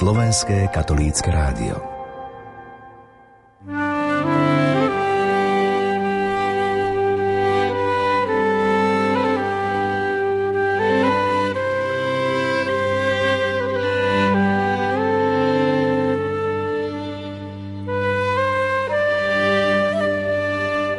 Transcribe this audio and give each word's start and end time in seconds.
Slovenské 0.00 0.72
katolícke 0.72 1.28
rádio 1.28 1.76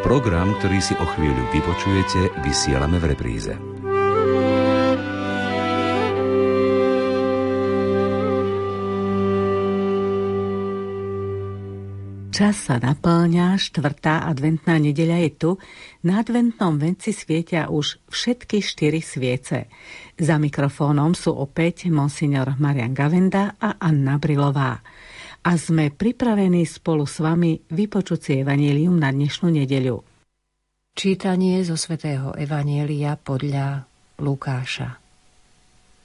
Program, 0.06 0.54
ktorý 0.62 0.78
si 0.78 0.94
o 0.94 1.06
chvíľu 1.10 1.50
vypočujete, 1.50 2.38
vysielame 2.46 3.02
v 3.02 3.18
repríze. 3.18 3.71
Čas 12.42 12.74
sa 12.74 12.82
naplňa, 12.82 13.54
štvrtá 13.54 14.26
adventná 14.26 14.82
nedeľa 14.82 15.30
je 15.30 15.32
tu. 15.38 15.52
Na 16.02 16.26
adventnom 16.26 16.74
venci 16.82 17.14
svietia 17.14 17.70
už 17.70 18.02
všetky 18.10 18.66
štyri 18.66 18.98
sviece. 18.98 19.70
Za 20.18 20.42
mikrofónom 20.42 21.14
sú 21.14 21.38
opäť 21.38 21.94
monsignor 21.94 22.58
Marian 22.58 22.98
Gavenda 22.98 23.62
a 23.62 23.78
Anna 23.78 24.18
Brilová. 24.18 24.74
A 25.46 25.52
sme 25.54 25.94
pripravení 25.94 26.66
spolu 26.66 27.06
s 27.06 27.22
vami 27.22 27.62
vypočuť 27.62 28.18
si 28.18 28.32
evanílium 28.42 28.98
na 28.98 29.14
dnešnú 29.14 29.54
nedeľu. 29.62 30.02
Čítanie 30.98 31.62
zo 31.62 31.78
svätého 31.78 32.34
Evanielia 32.34 33.22
podľa 33.22 33.86
Lukáša. 34.18 34.98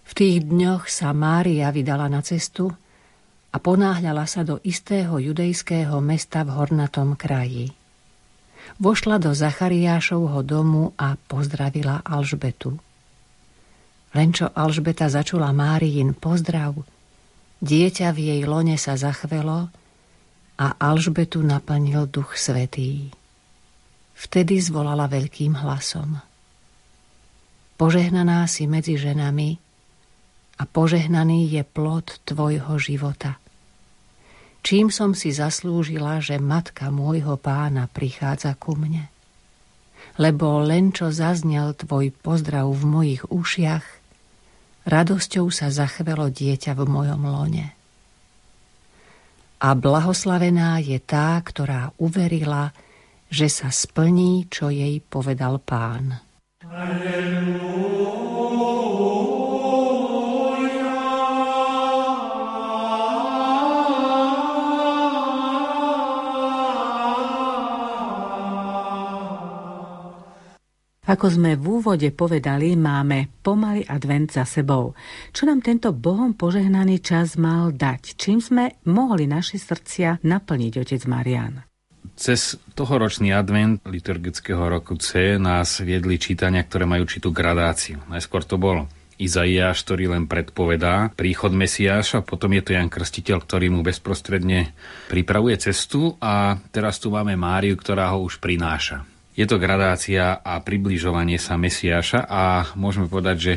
V 0.04 0.12
tých 0.12 0.44
dňoch 0.44 0.84
sa 0.84 1.16
Mária 1.16 1.72
vydala 1.72 2.12
na 2.12 2.20
cestu 2.20 2.76
a 3.56 3.62
ponáhľala 3.62 4.28
sa 4.28 4.44
do 4.44 4.60
istého 4.68 5.16
judejského 5.16 5.96
mesta 6.04 6.44
v 6.44 6.52
hornatom 6.60 7.16
kraji. 7.16 7.72
Vošla 8.76 9.16
do 9.16 9.32
Zachariášovho 9.32 10.44
domu 10.44 10.92
a 11.00 11.16
pozdravila 11.16 12.04
Alžbetu. 12.04 12.76
Len 14.12 14.28
čo 14.36 14.52
Alžbeta 14.52 15.08
začula 15.08 15.56
Máriin 15.56 16.12
pozdrav, 16.12 16.76
dieťa 17.64 18.12
v 18.12 18.18
jej 18.28 18.42
lone 18.44 18.76
sa 18.76 18.92
zachvelo 19.00 19.72
a 20.60 20.66
Alžbetu 20.76 21.40
naplnil 21.40 22.12
duch 22.12 22.36
svetý. 22.36 23.08
Vtedy 24.20 24.60
zvolala 24.60 25.08
veľkým 25.08 25.56
hlasom. 25.64 26.20
Požehnaná 27.80 28.44
si 28.52 28.68
medzi 28.68 29.00
ženami 29.00 29.56
a 30.60 30.62
požehnaný 30.68 31.48
je 31.56 31.64
plod 31.64 32.20
tvojho 32.28 32.76
života. 32.76 33.40
Čím 34.66 34.90
som 34.90 35.14
si 35.14 35.30
zaslúžila, 35.30 36.18
že 36.18 36.42
matka 36.42 36.90
môjho 36.90 37.38
pána 37.38 37.86
prichádza 37.86 38.58
ku 38.58 38.74
mne? 38.74 39.06
Lebo 40.18 40.58
len 40.58 40.90
čo 40.90 41.14
zaznel 41.14 41.78
tvoj 41.78 42.10
pozdrav 42.10 42.66
v 42.74 42.82
mojich 42.82 43.22
ušiach, 43.30 43.86
radosťou 44.90 45.54
sa 45.54 45.70
zachvelo 45.70 46.34
dieťa 46.34 46.74
v 46.74 46.82
mojom 46.82 47.22
lone. 47.30 47.78
A 49.62 49.68
blahoslavená 49.78 50.82
je 50.82 50.98
tá, 50.98 51.38
ktorá 51.46 51.94
uverila, 52.02 52.74
že 53.30 53.46
sa 53.46 53.70
splní, 53.70 54.50
čo 54.50 54.66
jej 54.66 54.98
povedal 54.98 55.62
pán. 55.62 56.18
Ako 71.06 71.30
sme 71.30 71.54
v 71.54 71.78
úvode 71.78 72.10
povedali, 72.10 72.74
máme 72.74 73.30
pomaly 73.38 73.86
advent 73.86 74.34
za 74.34 74.42
sebou. 74.42 74.98
Čo 75.30 75.46
nám 75.46 75.62
tento 75.62 75.94
Bohom 75.94 76.34
požehnaný 76.34 76.98
čas 76.98 77.38
mal 77.38 77.70
dať? 77.70 78.18
Čím 78.18 78.42
sme 78.42 78.82
mohli 78.90 79.30
naše 79.30 79.54
srdcia 79.54 80.26
naplniť, 80.26 80.72
otec 80.82 81.02
Marian? 81.06 81.62
Cez 82.18 82.58
tohoročný 82.74 83.30
advent 83.30 83.86
liturgického 83.86 84.66
roku 84.66 84.98
C 84.98 85.38
nás 85.38 85.78
viedli 85.78 86.18
čítania, 86.18 86.66
ktoré 86.66 86.90
majú 86.90 87.06
určitú 87.06 87.30
gradáciu. 87.30 88.02
Najskôr 88.10 88.42
to 88.42 88.58
bolo 88.58 88.90
Izaiáš, 89.14 89.86
ktorý 89.86 90.10
len 90.10 90.26
predpovedá 90.26 91.14
príchod 91.14 91.54
Mesiáša, 91.54 92.26
potom 92.26 92.50
je 92.50 92.62
to 92.66 92.74
Jan 92.74 92.90
Krstiteľ, 92.90 93.46
ktorý 93.46 93.70
mu 93.70 93.86
bezprostredne 93.86 94.74
pripravuje 95.06 95.54
cestu 95.70 96.18
a 96.18 96.58
teraz 96.74 96.98
tu 96.98 97.14
máme 97.14 97.38
Máriu, 97.38 97.78
ktorá 97.78 98.10
ho 98.10 98.26
už 98.26 98.42
prináša. 98.42 99.15
Je 99.36 99.44
to 99.44 99.60
gradácia 99.60 100.40
a 100.40 100.56
približovanie 100.64 101.36
sa 101.36 101.60
Mesiáša 101.60 102.24
a 102.24 102.72
môžeme 102.72 103.04
povedať, 103.04 103.36
že 103.36 103.54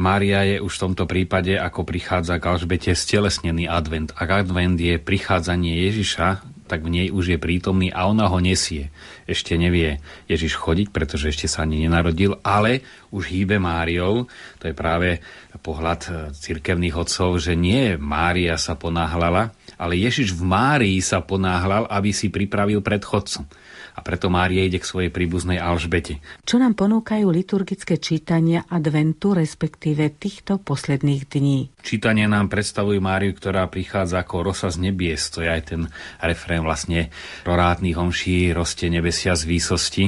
Mária 0.00 0.40
je 0.48 0.56
už 0.64 0.72
v 0.72 0.82
tomto 0.88 1.04
prípade, 1.04 1.52
ako 1.52 1.84
prichádza 1.84 2.40
k 2.40 2.48
Alžbete, 2.48 2.96
stelesnený 2.96 3.68
advent. 3.68 4.08
Ak 4.16 4.40
advent 4.40 4.80
je 4.80 4.96
prichádzanie 4.96 5.84
Ježiša, 5.84 6.28
tak 6.64 6.80
v 6.80 6.92
nej 6.92 7.06
už 7.12 7.36
je 7.36 7.38
prítomný 7.40 7.92
a 7.92 8.08
ona 8.08 8.24
ho 8.24 8.40
nesie. 8.40 8.88
Ešte 9.28 9.60
nevie 9.60 10.00
Ježiš 10.32 10.56
chodiť, 10.56 10.96
pretože 10.96 11.28
ešte 11.28 11.44
sa 11.44 11.68
ani 11.68 11.84
nenarodil, 11.84 12.40
ale 12.40 12.80
už 13.12 13.28
hýbe 13.28 13.60
Máriou. 13.60 14.32
To 14.60 14.64
je 14.64 14.72
práve 14.72 15.20
pohľad 15.60 16.00
e, 16.08 16.10
cirkevných 16.32 16.96
otcov, 16.96 17.36
že 17.36 17.52
nie 17.52 18.00
Mária 18.00 18.56
sa 18.56 18.80
ponáhľala, 18.80 19.52
ale 19.76 20.00
Ježiš 20.00 20.32
v 20.32 20.44
Márii 20.44 21.00
sa 21.04 21.20
ponáhľal, 21.20 21.84
aby 21.88 22.16
si 22.16 22.32
pripravil 22.32 22.80
predchodcu 22.80 23.67
a 23.98 24.00
preto 24.06 24.30
Mária 24.30 24.62
ide 24.62 24.78
k 24.78 24.86
svojej 24.86 25.10
príbuznej 25.10 25.58
Alžbete. 25.58 26.22
Čo 26.46 26.62
nám 26.62 26.78
ponúkajú 26.78 27.26
liturgické 27.26 27.98
čítania 27.98 28.62
adventu, 28.70 29.34
respektíve 29.34 30.14
týchto 30.14 30.62
posledných 30.62 31.26
dní? 31.26 31.74
Čítania 31.82 32.30
nám 32.30 32.46
predstavujú 32.46 33.02
Máriu, 33.02 33.34
ktorá 33.34 33.66
prichádza 33.66 34.22
ako 34.22 34.54
rosa 34.54 34.70
z 34.70 34.78
nebies. 34.86 35.26
To 35.34 35.42
je 35.42 35.50
aj 35.50 35.62
ten 35.74 35.90
refrén 36.22 36.62
vlastne 36.62 37.10
rorátnych 37.42 37.98
homší, 37.98 38.54
roste 38.54 38.86
nebesia 38.86 39.34
z 39.34 39.50
výsosti, 39.50 40.04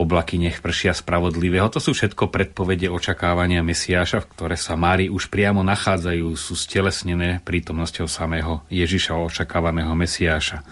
oblaky 0.00 0.40
nech 0.40 0.64
pršia 0.64 0.96
spravodlivého. 0.96 1.68
To 1.68 1.76
sú 1.76 1.92
všetko 1.92 2.32
predpovede 2.32 2.88
očakávania 2.88 3.60
Mesiáša, 3.60 4.24
v 4.24 4.30
ktoré 4.32 4.56
sa 4.56 4.80
Mári 4.80 5.12
už 5.12 5.28
priamo 5.28 5.60
nachádzajú, 5.60 6.32
sú 6.32 6.56
stelesnené 6.56 7.44
prítomnosťou 7.44 8.08
samého 8.08 8.64
Ježiša, 8.72 9.12
očakávaného 9.12 9.92
Mesiáša 9.92 10.64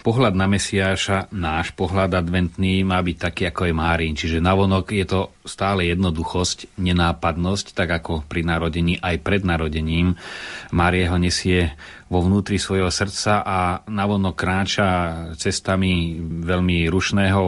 pohľad 0.00 0.34
na 0.34 0.48
Mesiáša, 0.48 1.30
náš 1.30 1.72
pohľad 1.76 2.16
adventný, 2.16 2.82
má 2.82 3.00
byť 3.00 3.16
taký, 3.16 3.42
ako 3.48 3.68
je 3.68 3.74
Márin. 3.76 4.14
Čiže 4.16 4.42
navonok 4.42 4.92
je 4.92 5.06
to 5.06 5.20
stále 5.44 5.84
jednoduchosť, 5.86 6.80
nenápadnosť, 6.80 7.76
tak 7.76 8.02
ako 8.02 8.24
pri 8.24 8.42
narodení 8.42 8.96
aj 8.98 9.16
pred 9.20 9.42
narodením. 9.44 10.16
Márie 10.72 11.06
ho 11.06 11.16
nesie 11.20 11.76
vo 12.10 12.24
vnútri 12.24 12.58
svojho 12.58 12.90
srdca 12.90 13.44
a 13.44 13.58
navonok 13.86 14.34
kráča 14.34 14.88
cestami 15.38 16.18
veľmi 16.20 16.90
rušného 16.90 17.42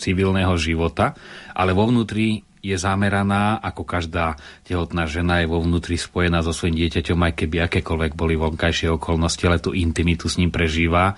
civilného 0.00 0.54
života, 0.56 1.12
ale 1.52 1.76
vo 1.76 1.90
vnútri 1.90 2.46
je 2.66 2.74
zameraná, 2.74 3.62
ako 3.62 3.86
každá 3.86 4.34
tehotná 4.66 5.06
žena 5.06 5.38
je 5.38 5.46
vo 5.46 5.62
vnútri 5.62 5.94
spojená 5.94 6.42
so 6.42 6.50
svojím 6.50 6.82
dieťaťom, 6.82 7.18
aj 7.22 7.32
keby 7.38 7.56
akékoľvek 7.70 8.12
boli 8.18 8.34
vonkajšie 8.34 8.90
okolnosti, 8.90 9.42
ale 9.46 9.62
tú 9.62 9.70
intimitu 9.70 10.26
s 10.26 10.34
ním 10.42 10.50
prežíva 10.50 11.14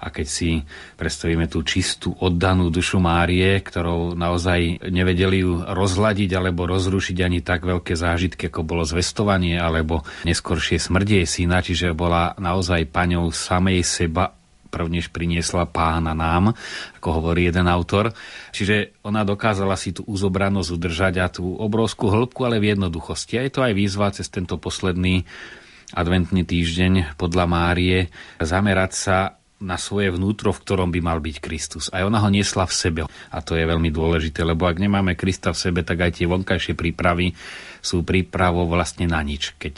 a 0.00 0.08
keď 0.08 0.26
si 0.26 0.64
predstavíme 0.96 1.44
tú 1.44 1.60
čistú, 1.60 2.16
oddanú 2.16 2.72
dušu 2.72 2.96
Márie, 2.96 3.60
ktorou 3.60 4.16
naozaj 4.16 4.88
nevedeli 4.88 5.44
ju 5.44 5.60
rozhľadiť 5.60 6.30
alebo 6.32 6.64
rozrušiť 6.64 7.16
ani 7.20 7.44
tak 7.44 7.68
veľké 7.68 7.92
zážitky, 7.92 8.48
ako 8.48 8.64
bolo 8.64 8.88
zvestovanie 8.88 9.60
alebo 9.60 10.00
neskoršie 10.24 10.80
smrdie 10.80 11.28
syna, 11.28 11.60
čiže 11.60 11.92
bola 11.92 12.32
naozaj 12.40 12.88
paňou 12.88 13.28
samej 13.28 13.84
seba 13.84 14.32
prvnež 14.70 15.10
priniesla 15.10 15.66
pána 15.66 16.14
nám, 16.14 16.54
ako 17.02 17.08
hovorí 17.20 17.50
jeden 17.50 17.66
autor. 17.66 18.14
Čiže 18.54 19.02
ona 19.02 19.26
dokázala 19.26 19.74
si 19.74 19.90
tú 19.90 20.06
uzobranosť 20.06 20.70
udržať 20.70 21.14
a 21.18 21.26
tú 21.26 21.58
obrovskú 21.58 22.06
hĺbku, 22.06 22.46
ale 22.46 22.62
v 22.62 22.78
jednoduchosti. 22.78 23.36
A 23.36 23.44
je 23.44 23.52
to 23.52 23.66
aj 23.66 23.74
výzva 23.74 24.14
cez 24.14 24.30
tento 24.30 24.56
posledný 24.62 25.26
adventný 25.90 26.46
týždeň 26.46 27.18
podľa 27.18 27.50
Márie 27.50 27.98
zamerať 28.38 28.92
sa 28.94 29.39
na 29.60 29.76
svoje 29.76 30.08
vnútro, 30.08 30.56
v 30.56 30.62
ktorom 30.64 30.88
by 30.88 31.00
mal 31.04 31.20
byť 31.20 31.36
Kristus. 31.36 31.92
Aj 31.92 32.00
ona 32.00 32.16
ho 32.24 32.32
niesla 32.32 32.64
v 32.64 32.74
sebe. 32.74 33.00
A 33.06 33.38
to 33.44 33.52
je 33.60 33.68
veľmi 33.68 33.92
dôležité, 33.92 34.40
lebo 34.40 34.64
ak 34.64 34.80
nemáme 34.80 35.12
Krista 35.20 35.52
v 35.52 35.60
sebe, 35.60 35.80
tak 35.84 36.00
aj 36.00 36.16
tie 36.16 36.26
vonkajšie 36.26 36.72
prípravy 36.72 37.36
sú 37.80 38.04
prípravou 38.04 38.68
vlastne 38.68 39.08
na 39.08 39.20
nič. 39.20 39.56
Keď 39.60 39.74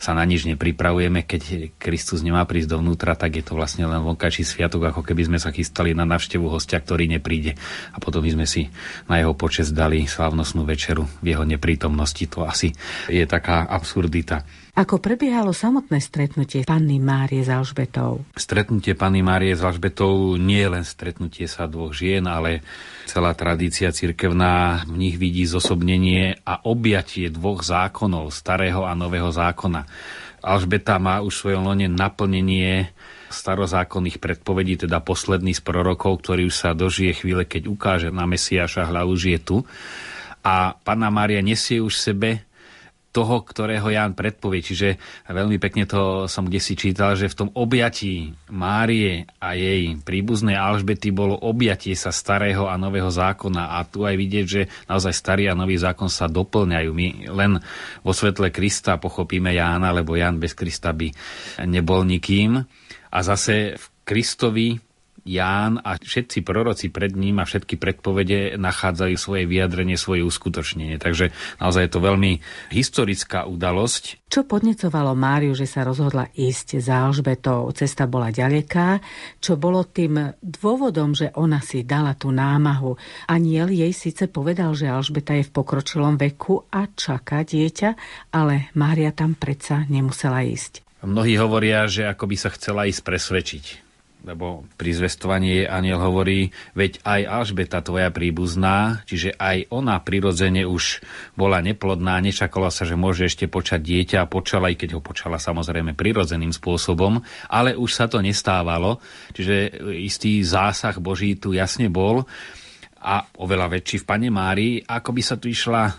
sa 0.00 0.12
na 0.16 0.24
nič 0.24 0.48
nepripravujeme, 0.48 1.24
keď 1.24 1.72
Kristus 1.76 2.24
nemá 2.24 2.44
prísť 2.48 2.76
dovnútra, 2.76 3.12
tak 3.16 3.36
je 3.36 3.44
to 3.44 3.56
vlastne 3.56 3.84
len 3.84 4.00
vonkajší 4.00 4.44
sviatok, 4.44 4.92
ako 4.92 5.04
keby 5.04 5.28
sme 5.28 5.38
sa 5.40 5.52
chystali 5.52 5.92
na 5.92 6.08
návštevu 6.08 6.48
hostia, 6.48 6.80
ktorý 6.80 7.08
nepríde. 7.08 7.56
A 7.92 8.00
potom 8.00 8.24
by 8.24 8.32
sme 8.32 8.46
si 8.48 8.68
na 9.08 9.20
jeho 9.20 9.36
počest 9.36 9.76
dali 9.76 10.04
slávnostnú 10.08 10.64
večeru 10.64 11.04
v 11.20 11.36
jeho 11.36 11.44
neprítomnosti. 11.44 12.24
To 12.32 12.48
asi 12.48 12.72
je 13.08 13.24
taká 13.28 13.68
absurdita. 13.68 14.44
Ako 14.72 15.04
prebiehalo 15.04 15.52
samotné 15.52 16.00
stretnutie 16.00 16.64
panny 16.64 16.96
Márie 16.96 17.44
s 17.44 17.52
Alžbetou? 17.52 18.24
Stretnutie 18.32 18.96
panny 18.96 19.20
Márie 19.20 19.52
s 19.52 19.60
Alžbetou 19.60 20.40
nie 20.40 20.64
je 20.64 20.72
len 20.72 20.80
stretnutie 20.80 21.44
sa 21.44 21.68
dvoch 21.68 21.92
žien, 21.92 22.24
ale 22.24 22.64
celá 23.04 23.36
tradícia 23.36 23.92
cirkevná 23.92 24.80
v 24.88 24.96
nich 24.96 25.20
vidí 25.20 25.44
zosobnenie 25.44 26.40
a 26.48 26.64
objatie 26.64 27.28
dvoch 27.28 27.60
zákonov, 27.60 28.32
starého 28.32 28.88
a 28.88 28.96
nového 28.96 29.28
zákona. 29.28 29.84
Alžbeta 30.40 30.96
má 30.96 31.20
už 31.20 31.36
svojom 31.36 31.68
lone 31.68 31.92
naplnenie 31.92 32.96
starozákonných 33.28 34.24
predpovedí, 34.24 34.88
teda 34.88 35.04
posledný 35.04 35.52
z 35.52 35.60
prorokov, 35.60 36.24
ktorý 36.24 36.48
už 36.48 36.56
sa 36.56 36.72
dožije 36.72 37.12
chvíle, 37.20 37.44
keď 37.44 37.68
ukáže 37.68 38.08
na 38.08 38.24
Mesiaša 38.24 38.88
hľa 38.88 39.04
už 39.04 39.36
je 39.36 39.38
tu. 39.38 39.56
A 40.40 40.80
Panna 40.80 41.12
Mária 41.12 41.44
nesie 41.44 41.76
už 41.84 41.92
sebe 42.00 42.48
toho, 43.12 43.44
ktorého 43.44 43.92
Ján 43.92 44.16
predpovie. 44.16 44.64
Čiže 44.64 44.88
veľmi 45.28 45.60
pekne 45.60 45.84
to 45.84 46.24
som 46.26 46.48
kde 46.48 46.58
si 46.58 46.74
čítal, 46.74 47.12
že 47.14 47.28
v 47.28 47.38
tom 47.44 47.50
objatí 47.52 48.32
Márie 48.48 49.28
a 49.36 49.52
jej 49.52 49.94
príbuznej 50.00 50.56
Alžbety 50.56 51.12
bolo 51.12 51.36
objatie 51.36 51.92
sa 51.92 52.08
starého 52.08 52.66
a 52.66 52.80
nového 52.80 53.12
zákona. 53.12 53.76
A 53.76 53.84
tu 53.84 54.08
aj 54.08 54.16
vidieť, 54.16 54.46
že 54.48 54.62
naozaj 54.88 55.12
starý 55.12 55.52
a 55.52 55.54
nový 55.54 55.76
zákon 55.76 56.08
sa 56.08 56.26
doplňajú. 56.26 56.90
My 56.90 57.06
len 57.28 57.60
vo 58.00 58.12
svetle 58.16 58.48
Krista 58.48 58.96
pochopíme 58.96 59.52
Jána, 59.52 59.92
lebo 59.92 60.16
Ján 60.16 60.40
bez 60.40 60.56
Krista 60.56 60.96
by 60.96 61.12
nebol 61.68 62.08
nikým. 62.08 62.64
A 63.12 63.18
zase 63.20 63.76
v 63.76 63.84
Kristovi 64.08 64.80
Ján 65.22 65.78
a 65.78 65.94
všetci 66.02 66.42
proroci 66.42 66.90
pred 66.90 67.14
ním 67.14 67.38
a 67.38 67.46
všetky 67.46 67.78
predpovede 67.78 68.58
nachádzajú 68.58 69.14
svoje 69.14 69.46
vyjadrenie, 69.46 69.94
svoje 69.94 70.26
uskutočnenie. 70.26 70.98
Takže 70.98 71.30
naozaj 71.62 71.86
je 71.86 71.92
to 71.94 72.00
veľmi 72.02 72.32
historická 72.74 73.46
udalosť. 73.46 74.26
Čo 74.26 74.42
podnecovalo 74.48 75.14
Máriu, 75.14 75.54
že 75.54 75.70
sa 75.70 75.86
rozhodla 75.86 76.26
ísť 76.34 76.82
za 76.82 77.06
Alžbetou? 77.06 77.70
Cesta 77.70 78.10
bola 78.10 78.34
ďaleká. 78.34 78.98
Čo 79.38 79.54
bolo 79.54 79.86
tým 79.86 80.34
dôvodom, 80.42 81.14
že 81.14 81.30
ona 81.38 81.62
si 81.62 81.86
dala 81.86 82.18
tú 82.18 82.34
námahu? 82.34 82.98
Aniel 83.30 83.70
jej 83.70 83.94
síce 83.94 84.26
povedal, 84.26 84.74
že 84.74 84.90
Alžbeta 84.90 85.38
je 85.38 85.46
v 85.46 85.54
pokročilom 85.54 86.18
veku 86.18 86.66
a 86.72 86.90
čaká 86.90 87.46
dieťa, 87.46 87.90
ale 88.34 88.74
Mária 88.74 89.14
tam 89.14 89.38
predsa 89.38 89.86
nemusela 89.86 90.42
ísť. 90.42 90.82
Mnohí 91.06 91.38
hovoria, 91.38 91.86
že 91.86 92.10
ako 92.10 92.24
by 92.26 92.36
sa 92.38 92.50
chcela 92.54 92.90
ísť 92.90 93.02
presvedčiť 93.06 93.91
lebo 94.22 94.66
pri 94.78 94.90
zvestovaní 94.94 95.66
aniel 95.66 95.98
hovorí, 95.98 96.54
veď 96.78 97.02
aj 97.02 97.20
Alžbeta 97.26 97.82
tvoja 97.82 98.14
príbuzná, 98.14 99.02
čiže 99.06 99.34
aj 99.34 99.70
ona 99.74 99.98
prirodzene 99.98 100.62
už 100.62 101.02
bola 101.34 101.58
neplodná, 101.58 102.22
nečakala 102.22 102.70
sa, 102.70 102.86
že 102.86 102.94
môže 102.94 103.26
ešte 103.26 103.50
počať 103.50 103.82
dieťa 103.82 104.18
a 104.22 104.30
počala, 104.30 104.70
aj 104.70 104.78
keď 104.78 104.90
ho 104.98 105.00
počala 105.02 105.42
samozrejme 105.42 105.98
prirodzeným 105.98 106.54
spôsobom, 106.54 107.18
ale 107.50 107.74
už 107.74 107.90
sa 107.90 108.06
to 108.06 108.22
nestávalo, 108.22 109.02
čiže 109.34 109.74
istý 109.98 110.38
zásah 110.46 110.94
Boží 111.02 111.34
tu 111.34 111.52
jasne 111.52 111.90
bol. 111.90 112.22
A 113.02 113.26
oveľa 113.42 113.66
väčší 113.66 114.06
v 114.06 114.06
Pane 114.06 114.30
Márii, 114.30 114.78
ako 114.86 115.10
by 115.10 115.22
sa 115.26 115.34
tu 115.34 115.50
išla 115.50 115.90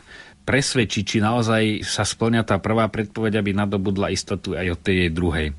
presvedčiť, 0.43 1.03
či 1.07 1.17
naozaj 1.23 1.87
sa 1.87 2.03
splňa 2.03 2.43
tá 2.43 2.59
prvá 2.59 2.91
predpoveď, 2.91 3.39
aby 3.39 3.55
nadobudla 3.55 4.11
istotu 4.11 4.53
aj 4.59 4.75
od 4.75 4.79
tej 4.83 5.09
druhej. 5.09 5.55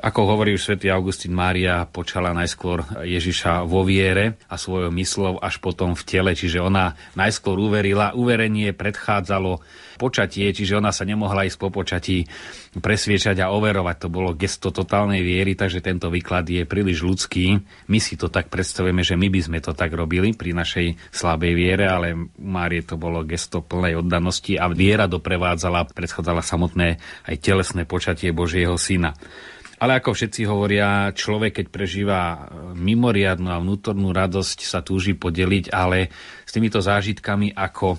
Ako 0.00 0.32
hovorí 0.32 0.56
už 0.56 0.64
svätý 0.64 0.88
Augustín 0.88 1.36
Mária, 1.36 1.84
počala 1.84 2.32
najskôr 2.32 2.80
Ježiša 3.04 3.68
vo 3.68 3.84
viere 3.84 4.40
a 4.48 4.56
svojou 4.56 4.88
myslou 4.96 5.36
až 5.42 5.60
potom 5.60 5.92
v 5.92 6.02
tele, 6.08 6.32
čiže 6.32 6.62
ona 6.62 6.96
najskôr 7.12 7.60
uverila. 7.60 8.16
Uverenie 8.16 8.72
predchádzalo 8.72 9.60
počatie, 10.00 10.48
čiže 10.48 10.80
ona 10.80 10.88
sa 10.88 11.04
nemohla 11.04 11.44
ísť 11.44 11.60
po 11.60 11.68
počatí 11.68 12.24
presviečať 12.72 13.44
a 13.44 13.52
overovať. 13.52 13.96
To 14.00 14.08
bolo 14.08 14.32
gesto 14.32 14.72
totálnej 14.72 15.20
viery, 15.20 15.52
takže 15.52 15.84
tento 15.84 16.08
výklad 16.08 16.48
je 16.48 16.64
príliš 16.64 17.04
ľudský. 17.04 17.60
My 17.92 18.00
si 18.00 18.16
to 18.16 18.32
tak 18.32 18.48
predstavujeme, 18.48 19.04
že 19.04 19.20
my 19.20 19.28
by 19.28 19.40
sme 19.44 19.58
to 19.60 19.76
tak 19.76 19.92
robili 19.92 20.32
pri 20.32 20.56
našej 20.56 21.12
slabej 21.12 21.52
viere, 21.52 21.84
ale 21.92 22.16
Márie 22.40 22.80
to 22.80 22.96
bolo 22.96 23.20
gesto 23.28 23.60
plnej 23.60 24.00
oddanosti 24.00 24.56
a 24.56 24.72
viera 24.72 25.04
doprevádzala, 25.04 25.92
predchádzala 25.92 26.40
samotné 26.40 26.96
aj 27.28 27.36
telesné 27.44 27.84
počatie 27.84 28.32
Božieho 28.32 28.80
syna. 28.80 29.12
Ale 29.80 29.96
ako 29.96 30.12
všetci 30.12 30.44
hovoria, 30.44 31.08
človek, 31.16 31.64
keď 31.64 31.66
prežíva 31.72 32.20
e, 32.20 32.38
mimoriadnu 32.76 33.48
a 33.48 33.56
vnútornú 33.64 34.12
radosť, 34.12 34.60
sa 34.60 34.84
túži 34.84 35.16
podeliť, 35.16 35.72
ale 35.72 36.12
s 36.44 36.52
týmito 36.52 36.84
zážitkami 36.84 37.56
ako 37.56 37.96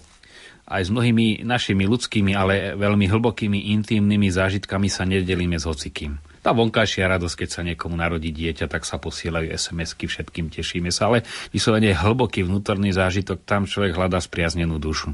aj 0.71 0.87
s 0.87 0.89
mnohými 0.89 1.43
našimi 1.43 1.83
ľudskými, 1.83 2.31
ale 2.31 2.79
veľmi 2.79 3.11
hlbokými, 3.11 3.75
intimnými 3.75 4.31
zážitkami 4.31 4.87
sa 4.87 5.03
nedelíme 5.03 5.59
s 5.59 5.67
hocikým. 5.67 6.15
Tá 6.41 6.55
vonkajšia 6.55 7.05
radosť, 7.05 7.45
keď 7.45 7.49
sa 7.51 7.61
niekomu 7.61 7.93
narodí 7.93 8.33
dieťa, 8.33 8.65
tak 8.65 8.87
sa 8.87 8.97
posielajú 8.97 9.51
SMS-ky, 9.53 10.09
všetkým 10.09 10.49
tešíme 10.49 10.89
sa, 10.89 11.11
ale 11.11 11.27
vyslovene 11.53 11.93
hlboký 11.93 12.41
vnútorný 12.47 12.89
zážitok, 12.95 13.45
tam 13.45 13.69
človek 13.69 13.93
hľadá 13.93 14.17
spriaznenú 14.17 14.81
dušu. 14.81 15.13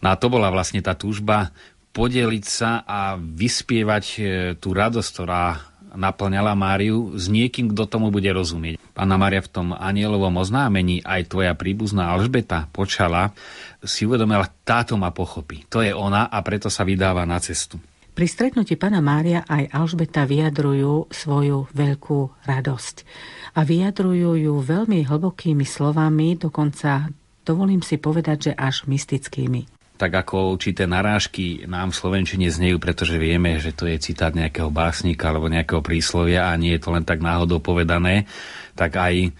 No 0.00 0.06
a 0.08 0.16
to 0.16 0.32
bola 0.32 0.48
vlastne 0.48 0.80
tá 0.80 0.96
túžba 0.96 1.52
podeliť 1.92 2.44
sa 2.44 2.84
a 2.84 3.16
vyspievať 3.16 4.04
e, 4.16 4.20
tú 4.60 4.76
radosť, 4.76 5.08
ktorá 5.16 5.56
naplňala 5.96 6.52
Máriu 6.54 7.16
s 7.16 7.26
niekým, 7.26 7.72
kto 7.72 7.88
tomu 7.88 8.12
bude 8.12 8.28
rozumieť. 8.30 8.78
Pána 8.92 9.16
Mária 9.16 9.42
v 9.42 9.50
tom 9.50 9.68
anielovom 9.72 10.36
oznámení 10.38 11.00
aj 11.02 11.32
tvoja 11.32 11.52
príbuzná 11.56 12.12
Alžbeta 12.12 12.68
počala, 12.70 13.32
si 13.82 14.04
uvedomila, 14.04 14.46
táto 14.64 14.94
ma 15.00 15.10
pochopí. 15.10 15.64
To 15.72 15.80
je 15.80 15.90
ona 15.96 16.28
a 16.28 16.38
preto 16.44 16.68
sa 16.68 16.84
vydáva 16.84 17.24
na 17.24 17.40
cestu. 17.40 17.80
Pri 18.16 18.24
stretnutí 18.24 18.80
pána 18.80 19.04
Mária 19.04 19.44
aj 19.44 19.76
Alžbeta 19.76 20.24
vyjadrujú 20.24 21.12
svoju 21.12 21.68
veľkú 21.76 22.48
radosť. 22.48 22.96
A 23.56 23.64
vyjadrujú 23.64 24.40
ju 24.40 24.54
veľmi 24.64 25.04
hlbokými 25.04 25.68
slovami, 25.68 26.40
dokonca 26.40 27.12
dovolím 27.44 27.84
si 27.84 28.00
povedať, 28.00 28.52
že 28.52 28.52
až 28.56 28.88
mystickými 28.88 29.75
tak 29.96 30.12
ako 30.12 30.54
určité 30.54 30.84
narážky 30.84 31.64
nám 31.64 31.90
v 31.90 31.98
Slovenčine 31.98 32.52
znejú, 32.52 32.76
pretože 32.76 33.16
vieme, 33.16 33.56
že 33.56 33.72
to 33.72 33.88
je 33.88 33.96
citát 33.96 34.36
nejakého 34.36 34.68
básnika 34.68 35.32
alebo 35.32 35.48
nejakého 35.48 35.80
príslovia 35.80 36.52
a 36.52 36.60
nie 36.60 36.76
je 36.76 36.84
to 36.84 36.92
len 36.92 37.02
tak 37.02 37.24
náhodou 37.24 37.58
povedané, 37.64 38.28
tak 38.76 39.00
aj 39.00 39.14
e, 39.24 39.30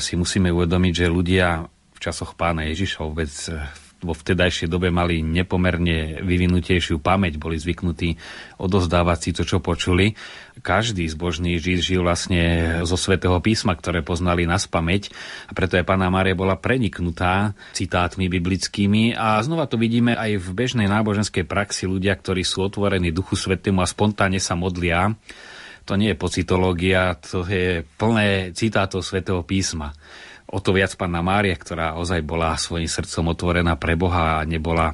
si 0.00 0.16
musíme 0.16 0.48
uvedomiť, 0.48 0.92
že 1.04 1.12
ľudia 1.12 1.68
v 1.68 1.98
časoch 2.00 2.32
pána 2.34 2.66
Ježiša 2.72 2.98
vôbec 3.04 3.30
v 3.52 3.81
vo 4.02 4.12
vtedajšej 4.12 4.66
dobe 4.66 4.90
mali 4.90 5.22
nepomerne 5.22 6.20
vyvinutejšiu 6.20 6.98
pamäť, 6.98 7.38
boli 7.38 7.56
zvyknutí 7.56 8.18
odozdávať 8.58 9.18
si 9.18 9.30
to, 9.30 9.42
čo 9.46 9.62
počuli. 9.62 10.18
Každý 10.60 11.06
zbožný 11.08 11.56
žid 11.62 11.80
žil 11.80 12.02
vlastne 12.04 12.42
zo 12.82 12.98
svätého 12.98 13.38
písma, 13.38 13.72
ktoré 13.78 14.04
poznali 14.04 14.44
na 14.44 14.58
spameť 14.58 15.14
a 15.48 15.56
preto 15.56 15.78
aj 15.78 15.86
pána 15.86 16.12
Mária 16.12 16.36
bola 16.36 16.58
preniknutá 16.58 17.56
citátmi 17.72 18.26
biblickými 18.28 19.16
a 19.16 19.40
znova 19.40 19.70
to 19.70 19.80
vidíme 19.80 20.12
aj 20.12 20.36
v 20.42 20.48
bežnej 20.52 20.90
náboženskej 20.90 21.48
praxi 21.48 21.88
ľudia, 21.88 22.18
ktorí 22.18 22.44
sú 22.44 22.66
otvorení 22.66 23.14
Duchu 23.14 23.38
Svetému 23.38 23.80
a 23.80 23.88
spontánne 23.88 24.42
sa 24.42 24.58
modlia. 24.58 25.14
To 25.88 25.98
nie 25.98 26.14
je 26.14 26.20
pocitológia, 26.20 27.18
to 27.18 27.42
je 27.42 27.82
plné 27.98 28.54
citátov 28.54 29.02
svätého 29.02 29.42
písma 29.42 29.90
o 30.52 30.58
to 30.60 30.76
viac 30.76 30.92
panna 31.00 31.24
Mária, 31.24 31.56
ktorá 31.56 31.96
ozaj 31.96 32.20
bola 32.20 32.60
svojim 32.60 32.86
srdcom 32.86 33.32
otvorená 33.32 33.80
pre 33.80 33.96
Boha 33.96 34.38
a 34.38 34.44
nebola 34.44 34.92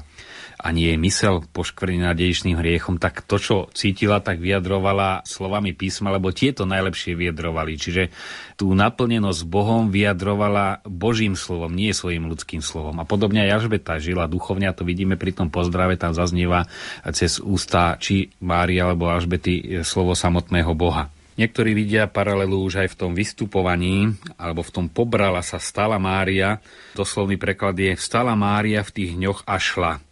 ani 0.59 0.91
jej 0.91 0.97
mysel 0.99 1.39
poškvrnená 1.55 2.11
dejišným 2.11 2.59
hriechom, 2.59 2.99
tak 2.99 3.23
to, 3.23 3.39
čo 3.39 3.55
cítila, 3.71 4.19
tak 4.19 4.43
vyjadrovala 4.43 5.23
slovami 5.23 5.71
písma, 5.71 6.11
lebo 6.11 6.35
tieto 6.35 6.67
najlepšie 6.67 7.15
vyjadrovali. 7.15 7.79
Čiže 7.79 8.11
tú 8.59 8.75
naplnenosť 8.75 9.47
Bohom 9.47 9.87
vyjadrovala 9.87 10.83
Božím 10.83 11.39
slovom, 11.39 11.71
nie 11.71 11.95
svojim 11.95 12.27
ľudským 12.27 12.59
slovom. 12.59 12.99
A 12.99 13.07
podobne 13.07 13.47
aj 13.47 13.63
Alžbeta 13.63 14.03
žila 14.03 14.27
duchovne, 14.27 14.67
a 14.67 14.75
to 14.75 14.83
vidíme 14.83 15.15
pri 15.15 15.31
tom 15.31 15.47
pozdrave, 15.47 15.95
tam 15.95 16.11
zaznieva 16.11 16.67
cez 17.15 17.39
ústa 17.39 17.95
či 17.95 18.27
Mária 18.43 18.83
alebo 18.83 19.07
Alžbety 19.07 19.79
slovo 19.87 20.11
samotného 20.11 20.75
Boha. 20.75 21.07
Niektorí 21.39 21.71
vidia 21.71 22.11
paralelu 22.11 22.67
už 22.67 22.83
aj 22.83 22.89
v 22.91 22.99
tom 22.99 23.11
vystupovaní, 23.15 24.11
alebo 24.35 24.59
v 24.59 24.75
tom 24.75 24.85
pobrala 24.91 25.39
sa 25.39 25.55
stala 25.55 25.95
Mária. 25.95 26.59
Doslovný 26.99 27.39
preklad 27.39 27.79
je 27.79 27.95
stala 27.95 28.35
Mária 28.35 28.83
v 28.83 28.91
tých 28.91 29.15
dňoch 29.15 29.47
a 29.47 29.55
šla. 29.55 30.03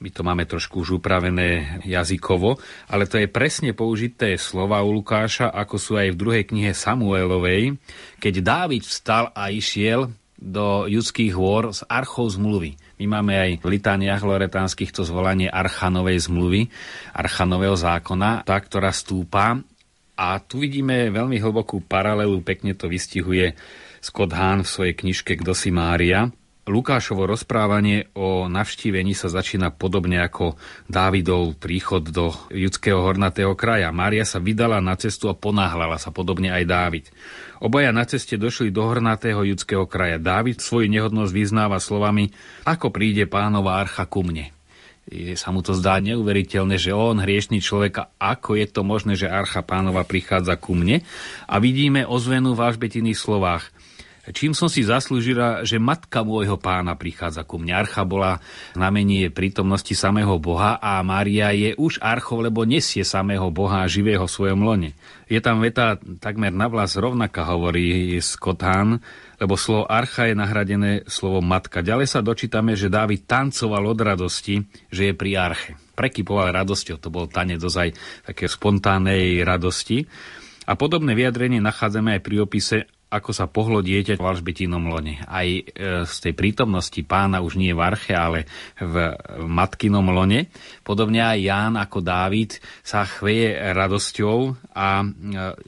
my 0.00 0.08
to 0.08 0.24
máme 0.24 0.48
trošku 0.48 0.80
už 0.80 1.04
upravené 1.04 1.80
jazykovo, 1.84 2.56
ale 2.88 3.04
to 3.04 3.20
je 3.20 3.28
presne 3.28 3.76
použité 3.76 4.40
slova 4.40 4.80
u 4.80 4.96
Lukáša, 4.96 5.52
ako 5.52 5.76
sú 5.76 5.92
aj 6.00 6.16
v 6.16 6.20
druhej 6.24 6.44
knihe 6.48 6.72
Samuelovej, 6.72 7.76
keď 8.16 8.34
Dávid 8.40 8.88
vstal 8.88 9.36
a 9.36 9.52
išiel 9.52 10.08
do 10.40 10.88
judských 10.88 11.32
hôr 11.36 11.72
z 11.72 11.84
archov 11.88 12.32
zmluvy. 12.32 12.76
My 13.00 13.20
máme 13.20 13.36
aj 13.36 13.50
v 13.60 13.76
litániach 13.76 14.24
loretánskych 14.24 14.88
to 14.88 15.04
zvolanie 15.04 15.52
archanovej 15.52 16.28
zmluvy, 16.28 16.68
archanového 17.12 17.76
zákona, 17.76 18.44
tá, 18.44 18.56
ktorá 18.56 18.88
stúpa. 18.92 19.60
A 20.16 20.40
tu 20.40 20.64
vidíme 20.64 21.12
veľmi 21.12 21.36
hlbokú 21.36 21.84
paralelu, 21.84 22.40
pekne 22.40 22.72
to 22.72 22.88
vystihuje 22.88 23.52
Scott 24.00 24.32
Hahn 24.32 24.64
v 24.64 24.72
svojej 24.72 24.94
knižke 24.96 25.36
Kdo 25.36 25.52
si 25.52 25.68
Mária, 25.68 26.32
Lukášovo 26.66 27.30
rozprávanie 27.30 28.10
o 28.18 28.50
navštívení 28.50 29.14
sa 29.14 29.30
začína 29.30 29.70
podobne 29.70 30.18
ako 30.18 30.58
Dávidov 30.90 31.62
príchod 31.62 32.02
do 32.02 32.34
judského 32.50 33.06
hornatého 33.06 33.54
kraja. 33.54 33.94
Mária 33.94 34.26
sa 34.26 34.42
vydala 34.42 34.82
na 34.82 34.98
cestu 34.98 35.30
a 35.30 35.38
ponáhľala 35.38 35.94
sa 36.02 36.10
podobne 36.10 36.50
aj 36.50 36.64
Dávid. 36.66 37.06
Obaja 37.62 37.94
na 37.94 38.02
ceste 38.02 38.34
došli 38.34 38.74
do 38.74 38.82
hornatého 38.82 39.46
judského 39.46 39.86
kraja. 39.86 40.18
Dávid 40.18 40.58
svoju 40.58 40.90
nehodnosť 40.90 41.30
vyznáva 41.30 41.78
slovami, 41.78 42.34
ako 42.66 42.90
príde 42.90 43.30
pánova 43.30 43.78
archa 43.78 44.02
ku 44.10 44.26
mne. 44.26 44.55
Je, 45.06 45.38
sa 45.38 45.54
mu 45.54 45.62
to 45.62 45.70
zdá 45.70 46.02
neuveriteľné, 46.02 46.82
že 46.82 46.90
on, 46.90 47.22
hriešný 47.22 47.62
človek, 47.62 48.18
ako 48.18 48.58
je 48.58 48.66
to 48.66 48.82
možné, 48.82 49.14
že 49.14 49.30
archa 49.30 49.62
pánova 49.62 50.02
prichádza 50.02 50.58
ku 50.58 50.74
mne? 50.74 51.06
A 51.46 51.62
vidíme 51.62 52.02
ozvenu 52.02 52.58
v 52.58 52.66
Alžbetiných 52.66 53.14
slovách 53.14 53.70
čím 54.34 54.54
som 54.56 54.66
si 54.66 54.82
zaslúžila, 54.82 55.62
že 55.62 55.78
matka 55.78 56.26
môjho 56.26 56.58
pána 56.58 56.98
prichádza 56.98 57.46
ku 57.46 57.58
mne. 57.60 57.76
Archa 57.78 58.02
bola 58.02 58.42
znamenie 58.74 59.30
prítomnosti 59.30 59.92
samého 59.94 60.38
Boha 60.42 60.78
a 60.82 60.98
Mária 61.06 61.54
je 61.54 61.74
už 61.78 62.02
archou, 62.02 62.42
lebo 62.42 62.66
nesie 62.66 63.06
samého 63.06 63.50
Boha 63.54 63.86
živého 63.86 64.26
v 64.26 64.34
svojom 64.34 64.60
lone. 64.64 64.90
Je 65.26 65.42
tam 65.42 65.58
veta 65.58 65.98
takmer 66.22 66.54
na 66.54 66.70
vlas 66.70 66.94
rovnaká, 66.94 67.46
hovorí 67.50 68.18
Skotán, 68.22 69.02
lebo 69.42 69.58
slovo 69.58 69.84
archa 69.90 70.30
je 70.30 70.34
nahradené 70.38 70.92
slovo 71.10 71.42
matka. 71.42 71.82
Ďalej 71.82 72.08
sa 72.08 72.24
dočítame, 72.24 72.78
že 72.78 72.88
Dávid 72.88 73.26
tancoval 73.26 73.84
od 73.84 73.98
radosti, 74.00 74.62
že 74.88 75.10
je 75.10 75.14
pri 75.14 75.30
arche. 75.34 75.74
Prekypoval 75.98 76.54
radosťou, 76.54 77.02
to 77.02 77.08
bol 77.10 77.26
tanec 77.26 77.60
ozaj 77.60 77.90
také 78.24 78.46
spontánnej 78.46 79.42
radosti. 79.42 80.06
A 80.66 80.74
podobné 80.74 81.14
vyjadrenie 81.14 81.62
nachádzame 81.62 82.18
aj 82.18 82.22
pri 82.26 82.36
opise 82.42 82.76
ako 83.06 83.30
sa 83.30 83.46
pohlo 83.46 83.86
dieťa 83.86 84.18
v 84.18 84.26
Alžbetinom 84.26 84.90
lone. 84.90 85.22
Aj 85.22 85.46
e, 85.46 85.62
z 86.02 86.16
tej 86.18 86.34
prítomnosti 86.34 86.98
pána 87.06 87.38
už 87.38 87.54
nie 87.54 87.70
v 87.70 87.80
arche, 87.80 88.18
ale 88.18 88.50
v 88.82 89.14
matkinom 89.46 90.10
lone. 90.10 90.50
Podobne 90.82 91.22
aj 91.22 91.38
Ján 91.38 91.74
ako 91.78 92.02
Dávid 92.02 92.58
sa 92.82 93.06
chveje 93.06 93.54
radosťou 93.72 94.58
a 94.74 95.02
e, 95.02 95.06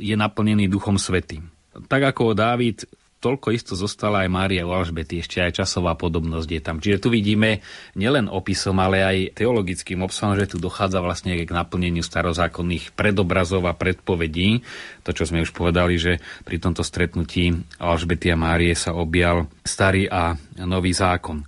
je 0.03 0.15
naplnený 0.19 0.67
Duchom 0.67 0.99
Svetým. 0.99 1.47
Tak 1.87 2.11
ako 2.11 2.35
Dávid 2.35 2.83
toľko 3.19 3.51
isto 3.51 3.75
zostala 3.75 4.25
aj 4.25 4.31
Mária 4.31 4.63
u 4.63 4.71
Alžbety, 4.71 5.19
ešte 5.19 5.43
aj 5.43 5.63
časová 5.63 5.99
podobnosť 5.99 6.49
je 6.49 6.61
tam. 6.63 6.77
Čiže 6.79 7.03
tu 7.03 7.09
vidíme 7.11 7.61
nielen 7.99 8.31
opisom, 8.31 8.79
ale 8.79 9.03
aj 9.03 9.17
teologickým 9.35 10.03
obsahom, 10.07 10.39
že 10.39 10.51
tu 10.51 10.63
dochádza 10.63 11.03
vlastne 11.03 11.35
k 11.35 11.51
naplneniu 11.51 12.07
starozákonných 12.07 12.95
predobrazov 12.95 13.67
a 13.67 13.75
predpovedí. 13.75 14.63
To, 15.03 15.11
čo 15.11 15.27
sme 15.27 15.43
už 15.43 15.51
povedali, 15.51 15.99
že 15.99 16.23
pri 16.47 16.63
tomto 16.63 16.87
stretnutí 16.87 17.53
Alžbety 17.83 18.31
a 18.31 18.39
Márie 18.39 18.73
sa 18.79 18.95
objal 18.95 19.51
starý 19.67 20.07
a 20.07 20.39
nový 20.63 20.95
zákon. 20.95 21.43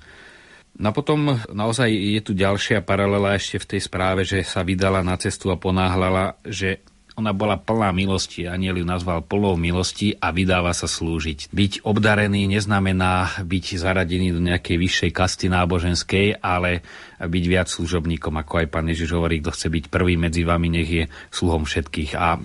No 0.80 0.96
potom 0.96 1.36
naozaj 1.52 1.92
je 1.92 2.20
tu 2.24 2.32
ďalšia 2.32 2.80
paralela 2.80 3.36
ešte 3.36 3.60
v 3.60 3.68
tej 3.76 3.80
správe, 3.84 4.24
že 4.24 4.40
sa 4.40 4.64
vydala 4.64 5.04
na 5.04 5.12
cestu 5.20 5.52
a 5.52 5.60
ponáhľala, 5.60 6.40
že 6.40 6.80
ona 7.18 7.34
bola 7.34 7.58
plná 7.58 7.90
milosti, 7.90 8.46
aniel 8.46 8.78
ju 8.80 8.86
nazval 8.86 9.24
plnou 9.24 9.58
milosti 9.58 10.14
a 10.18 10.30
vydáva 10.30 10.70
sa 10.70 10.86
slúžiť. 10.86 11.50
Byť 11.50 11.72
obdarený 11.82 12.46
neznamená 12.46 13.42
byť 13.42 13.64
zaradený 13.80 14.36
do 14.36 14.40
nejakej 14.42 14.76
vyššej 14.78 15.10
kasty 15.10 15.46
náboženskej, 15.50 16.38
ale 16.38 16.86
byť 17.20 17.44
viac 17.48 17.68
služobníkom, 17.68 18.34
ako 18.38 18.64
aj 18.64 18.66
pán 18.70 18.86
Ježiš 18.88 19.16
hovorí, 19.16 19.42
kto 19.42 19.52
chce 19.52 19.68
byť 19.68 19.84
prvý 19.90 20.14
medzi 20.14 20.46
vami, 20.46 20.68
nech 20.70 20.90
je 20.90 21.04
sluhom 21.32 21.66
všetkých. 21.66 22.12
A 22.16 22.38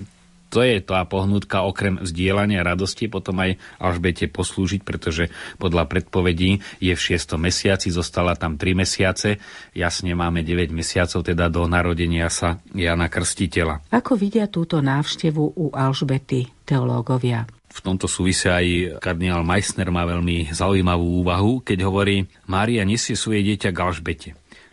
to 0.56 0.64
je 0.64 0.80
tá 0.80 1.04
pohnutka 1.04 1.68
okrem 1.68 2.00
vzdielania 2.00 2.64
radosti, 2.64 3.12
potom 3.12 3.44
aj 3.44 3.60
Alžbete 3.76 4.32
poslúžiť, 4.32 4.88
pretože 4.88 5.28
podľa 5.60 5.84
predpovedí 5.92 6.64
je 6.80 6.96
v 6.96 7.02
6. 7.20 7.36
mesiaci, 7.36 7.92
zostala 7.92 8.40
tam 8.40 8.56
3 8.56 8.72
mesiace, 8.72 9.44
jasne 9.76 10.16
máme 10.16 10.48
9 10.48 10.72
mesiacov, 10.72 11.28
teda 11.28 11.52
do 11.52 11.68
narodenia 11.68 12.32
sa 12.32 12.64
Jana 12.72 13.12
Krstiteľa. 13.12 13.92
Ako 13.92 14.16
vidia 14.16 14.48
túto 14.48 14.80
návštevu 14.80 15.60
u 15.60 15.76
Alžbety 15.76 16.48
teológovia? 16.64 17.44
V 17.76 17.84
tomto 17.84 18.08
súvise 18.08 18.48
aj 18.48 18.96
kardinál 19.04 19.44
Meissner 19.44 19.92
má 19.92 20.08
veľmi 20.08 20.56
zaujímavú 20.56 21.20
úvahu, 21.20 21.60
keď 21.60 21.84
hovorí, 21.84 22.32
Mária 22.48 22.88
nesie 22.88 23.20
svoje 23.20 23.44
dieťa 23.44 23.76
k 23.76 23.82
Alžbete. 23.84 24.30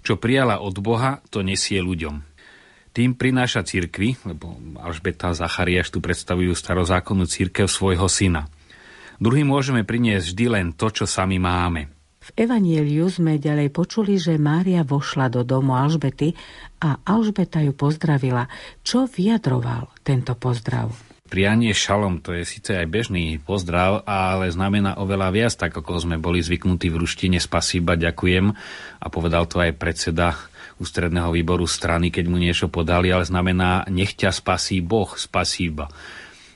Čo 0.06 0.14
prijala 0.14 0.62
od 0.62 0.78
Boha, 0.78 1.18
to 1.34 1.42
nesie 1.42 1.82
ľuďom. 1.82 2.31
Tým 2.92 3.16
prináša 3.16 3.64
církvi, 3.64 4.20
lebo 4.28 4.52
Alžbeta 4.76 5.32
a 5.32 5.36
Zachariáš 5.36 5.88
tu 5.88 6.04
predstavujú 6.04 6.52
starozákonnú 6.52 7.24
církev 7.24 7.64
svojho 7.64 8.04
syna. 8.04 8.52
Druhým 9.16 9.48
môžeme 9.48 9.80
priniesť 9.80 10.36
vždy 10.36 10.46
len 10.52 10.66
to, 10.76 10.92
čo 10.92 11.08
sami 11.08 11.40
máme. 11.40 11.88
V 12.22 12.30
Evanieliu 12.36 13.08
sme 13.08 13.40
ďalej 13.40 13.72
počuli, 13.72 14.20
že 14.20 14.36
Mária 14.36 14.84
vošla 14.84 15.32
do 15.32 15.40
domu 15.40 15.72
Alžbety 15.74 16.36
a 16.84 17.00
Alžbeta 17.02 17.64
ju 17.64 17.72
pozdravila. 17.72 18.46
Čo 18.84 19.08
vyjadroval 19.08 19.88
tento 20.04 20.36
pozdrav? 20.36 20.92
Prianie 21.32 21.72
šalom 21.72 22.20
to 22.20 22.36
je 22.36 22.44
síce 22.44 22.76
aj 22.76 22.92
bežný 22.92 23.40
pozdrav, 23.40 24.04
ale 24.04 24.52
znamená 24.52 25.00
oveľa 25.00 25.32
viac, 25.32 25.56
tak 25.56 25.72
ako 25.72 25.96
sme 25.96 26.20
boli 26.20 26.44
zvyknutí 26.44 26.92
v 26.92 27.00
ruštine 27.00 27.40
spasíba, 27.40 27.96
ďakujem. 27.96 28.52
A 29.00 29.06
povedal 29.08 29.48
to 29.48 29.64
aj 29.64 29.72
predseda 29.80 30.36
ústredného 30.82 31.30
výboru 31.30 31.64
strany, 31.64 32.10
keď 32.10 32.24
mu 32.26 32.42
niečo 32.42 32.66
podali, 32.66 33.14
ale 33.14 33.22
znamená 33.22 33.86
nech 33.86 34.18
ťa 34.18 34.34
spasí 34.34 34.82
Boh, 34.82 35.14
spasíba. 35.14 35.86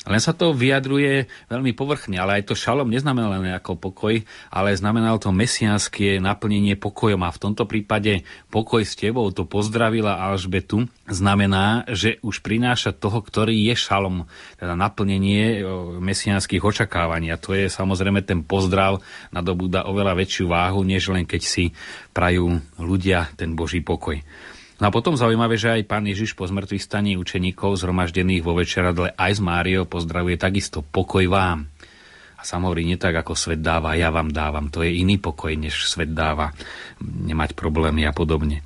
Len 0.06 0.22
sa 0.22 0.30
to 0.30 0.54
vyjadruje 0.54 1.26
veľmi 1.50 1.75
povrchne, 1.75 2.14
ale 2.22 2.38
aj 2.38 2.50
to 2.50 2.54
šalom 2.54 2.86
neznamená 2.86 3.26
len 3.36 3.50
ako 3.58 3.75
pokoj, 3.90 4.22
ale 4.54 4.78
znamenalo 4.78 5.18
to 5.18 5.34
mesiánske 5.34 6.22
naplnenie 6.22 6.78
pokojom 6.78 7.26
a 7.26 7.34
v 7.34 7.42
tomto 7.42 7.66
prípade 7.66 8.22
pokoj 8.46 8.86
s 8.86 8.94
tebou, 8.94 9.26
to 9.34 9.42
pozdravila 9.42 10.22
Alžbetu, 10.22 10.86
znamená, 11.10 11.82
že 11.90 12.22
už 12.22 12.38
prináša 12.46 12.94
toho, 12.94 13.18
ktorý 13.18 13.66
je 13.66 13.75
šalom, 13.75 14.30
teda 14.62 14.78
naplnenie 14.78 15.66
mesiánskych 15.98 16.62
očakávaní. 16.62 17.34
A 17.34 17.42
to 17.42 17.58
je 17.58 17.66
samozrejme 17.66 18.22
ten 18.22 18.46
pozdrav 18.46 19.02
nadobúda 19.34 19.90
oveľa 19.90 20.22
väčšiu 20.22 20.46
váhu, 20.46 20.86
než 20.86 21.10
len 21.10 21.26
keď 21.26 21.42
si 21.42 21.75
prajú 22.14 22.62
ľudia 22.78 23.26
ten 23.34 23.58
Boží 23.58 23.82
pokoj. 23.82 24.22
No 24.76 24.92
a 24.92 24.95
potom 24.95 25.16
zaujímavé, 25.16 25.56
že 25.56 25.73
aj 25.73 25.88
pán 25.88 26.04
Ježiš 26.04 26.37
po 26.37 26.45
zmrtvých 26.45 26.85
staní 26.85 27.16
učeníkov 27.16 27.80
zhromaždených 27.80 28.45
vo 28.45 28.61
večeradle 28.61 29.16
aj 29.16 29.33
z 29.33 29.40
Máriou 29.40 29.88
pozdravuje 29.88 30.37
takisto 30.37 30.85
pokoj 30.85 31.25
vám. 31.33 31.64
A 32.37 32.45
sám 32.45 32.68
hovorí, 32.68 32.85
nie 32.85 33.00
tak 33.00 33.16
ako 33.16 33.33
svet 33.33 33.64
dáva, 33.64 33.97
ja 33.97 34.12
vám 34.12 34.28
dávam. 34.28 34.68
To 34.68 34.85
je 34.85 34.92
iný 35.00 35.16
pokoj, 35.16 35.56
než 35.56 35.88
svet 35.88 36.12
dáva. 36.12 36.52
Nemať 37.00 37.56
problémy 37.56 38.04
a 38.04 38.12
podobne. 38.12 38.61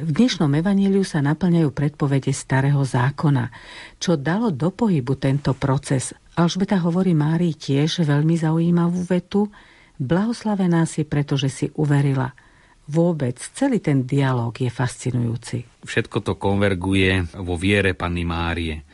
V 0.00 0.10
dnešnom 0.10 0.48
evaníliu 0.48 1.04
sa 1.04 1.20
naplňajú 1.20 1.70
predpovede 1.76 2.32
starého 2.32 2.80
zákona. 2.80 3.52
Čo 4.00 4.16
dalo 4.16 4.48
do 4.48 4.72
pohybu 4.72 5.20
tento 5.20 5.52
proces? 5.52 6.16
Alžbeta 6.40 6.80
hovorí 6.80 7.12
Márii 7.12 7.52
tiež 7.52 8.02
veľmi 8.02 8.34
zaujímavú 8.40 9.04
vetu. 9.06 9.52
Blahoslavená 10.00 10.88
si, 10.88 11.04
pretože 11.04 11.52
si 11.52 11.68
uverila– 11.76 12.32
vôbec 12.88 13.36
celý 13.36 13.80
ten 13.80 14.04
dialog 14.04 14.52
je 14.52 14.68
fascinujúci. 14.68 15.84
Všetko 15.84 16.18
to 16.24 16.32
konverguje 16.36 17.24
vo 17.40 17.56
viere 17.56 17.96
Panny 17.96 18.24
Márie. 18.24 18.84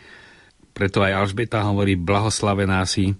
Preto 0.70 1.02
aj 1.02 1.12
Alžbeta 1.26 1.66
hovorí, 1.66 1.98
blahoslavená 1.98 2.86
si, 2.86 3.12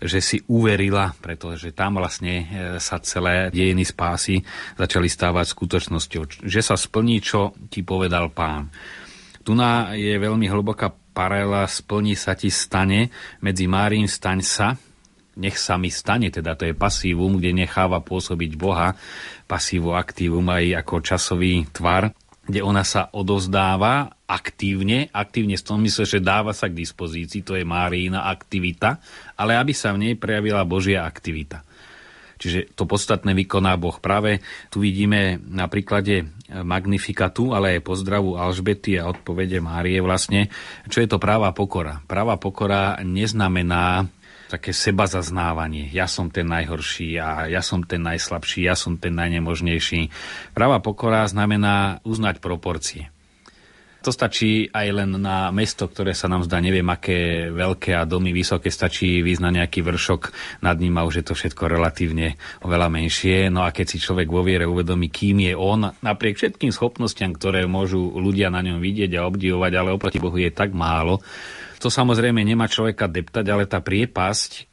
že 0.00 0.20
si 0.24 0.40
uverila, 0.48 1.12
pretože 1.20 1.76
tam 1.76 2.00
vlastne 2.00 2.34
e, 2.40 2.44
sa 2.80 2.96
celé 3.04 3.52
dejiny 3.52 3.84
spásy 3.84 4.40
začali 4.80 5.08
stávať 5.08 5.52
skutočnosťou. 5.52 6.48
Že 6.48 6.60
sa 6.64 6.76
splní, 6.76 7.20
čo 7.20 7.52
ti 7.68 7.84
povedal 7.84 8.32
pán. 8.32 8.72
Tu 9.44 9.52
je 9.96 10.14
veľmi 10.20 10.46
hlboká 10.48 10.92
paralela, 11.12 11.68
splní 11.68 12.16
sa 12.16 12.36
ti 12.36 12.48
stane, 12.52 13.12
medzi 13.40 13.68
Márim 13.68 14.08
staň 14.08 14.40
sa, 14.44 14.68
nech 15.40 15.56
sa 15.56 15.80
mi 15.80 15.88
stane, 15.88 16.28
teda 16.28 16.52
to 16.52 16.68
je 16.68 16.76
pasívum, 16.76 17.40
kde 17.40 17.64
necháva 17.64 18.04
pôsobiť 18.04 18.52
Boha, 18.60 18.92
pasívo 19.48 19.96
aktívum 19.96 20.44
aj 20.52 20.84
ako 20.84 20.94
časový 21.00 21.64
tvar, 21.72 22.12
kde 22.44 22.60
ona 22.60 22.84
sa 22.84 23.08
odozdáva 23.14 24.12
aktívne, 24.28 25.08
aktívne 25.10 25.56
v 25.56 25.64
tom 25.64 25.80
mysle, 25.80 26.04
že 26.04 26.20
dáva 26.20 26.52
sa 26.52 26.68
k 26.68 26.78
dispozícii, 26.78 27.40
to 27.40 27.56
je 27.56 27.64
Márína 27.64 28.28
aktivita, 28.28 29.00
ale 29.40 29.56
aby 29.56 29.72
sa 29.72 29.96
v 29.96 30.06
nej 30.06 30.14
prejavila 30.14 30.62
Božia 30.68 31.08
aktivita. 31.08 31.64
Čiže 32.40 32.72
to 32.72 32.88
podstatné 32.88 33.36
vykoná 33.36 33.76
Boh. 33.76 34.00
Práve 34.00 34.40
tu 34.72 34.80
vidíme 34.80 35.36
na 35.44 35.68
príklade 35.68 36.24
Magnifikatu, 36.48 37.52
ale 37.52 37.76
aj 37.76 37.84
pozdravu 37.84 38.40
Alžbety 38.40 38.96
a 38.96 39.12
odpovede 39.12 39.60
Márie 39.60 40.00
vlastne, 40.00 40.48
čo 40.88 41.04
je 41.04 41.08
to 41.12 41.20
práva 41.20 41.52
pokora. 41.52 42.00
Práva 42.08 42.40
pokora 42.40 42.96
neznamená 43.04 44.08
také 44.50 44.74
seba 44.74 45.06
zaznávanie. 45.06 45.86
Ja 45.94 46.10
som 46.10 46.26
ten 46.26 46.50
najhorší 46.50 47.14
a 47.22 47.46
ja 47.46 47.62
som 47.62 47.86
ten 47.86 48.02
najslabší, 48.02 48.66
ja 48.66 48.74
som 48.74 48.98
ten 48.98 49.14
najnemožnejší. 49.14 50.10
Práva 50.50 50.82
pokora 50.82 51.22
znamená 51.30 52.02
uznať 52.02 52.42
proporcie. 52.42 53.14
To 54.00 54.08
stačí 54.08 54.64
aj 54.72 54.86
len 54.96 55.10
na 55.20 55.52
mesto, 55.52 55.84
ktoré 55.84 56.16
sa 56.16 56.24
nám 56.24 56.48
zdá 56.48 56.56
neviem 56.56 56.88
aké 56.88 57.52
veľké 57.52 57.92
a 57.92 58.08
domy 58.08 58.32
vysoké, 58.32 58.72
stačí 58.72 59.20
vyznať 59.20 59.60
nejaký 59.60 59.84
vršok 59.84 60.22
nad 60.64 60.80
ním 60.80 60.96
a 60.96 61.04
už 61.04 61.20
je 61.20 61.24
to 61.28 61.36
všetko 61.36 61.68
relatívne 61.68 62.40
oveľa 62.64 62.88
menšie. 62.88 63.52
No 63.52 63.60
a 63.60 63.76
keď 63.76 63.86
si 63.92 64.00
človek 64.00 64.32
vo 64.32 64.40
viere 64.40 64.64
uvedomí, 64.64 65.12
kým 65.12 65.44
je 65.44 65.52
on, 65.52 65.92
napriek 66.00 66.40
všetkým 66.40 66.72
schopnostiam, 66.72 67.36
ktoré 67.36 67.68
môžu 67.68 68.00
ľudia 68.00 68.48
na 68.48 68.64
ňom 68.64 68.80
vidieť 68.80 69.20
a 69.20 69.28
obdivovať, 69.28 69.72
ale 69.76 69.92
oproti 69.92 70.16
Bohu 70.16 70.40
je 70.40 70.48
tak 70.48 70.72
málo, 70.72 71.20
to 71.80 71.88
samozrejme 71.88 72.44
nemá 72.44 72.68
človeka 72.68 73.08
deptať, 73.08 73.44
ale 73.48 73.64
tá 73.64 73.80
priepasť 73.80 74.68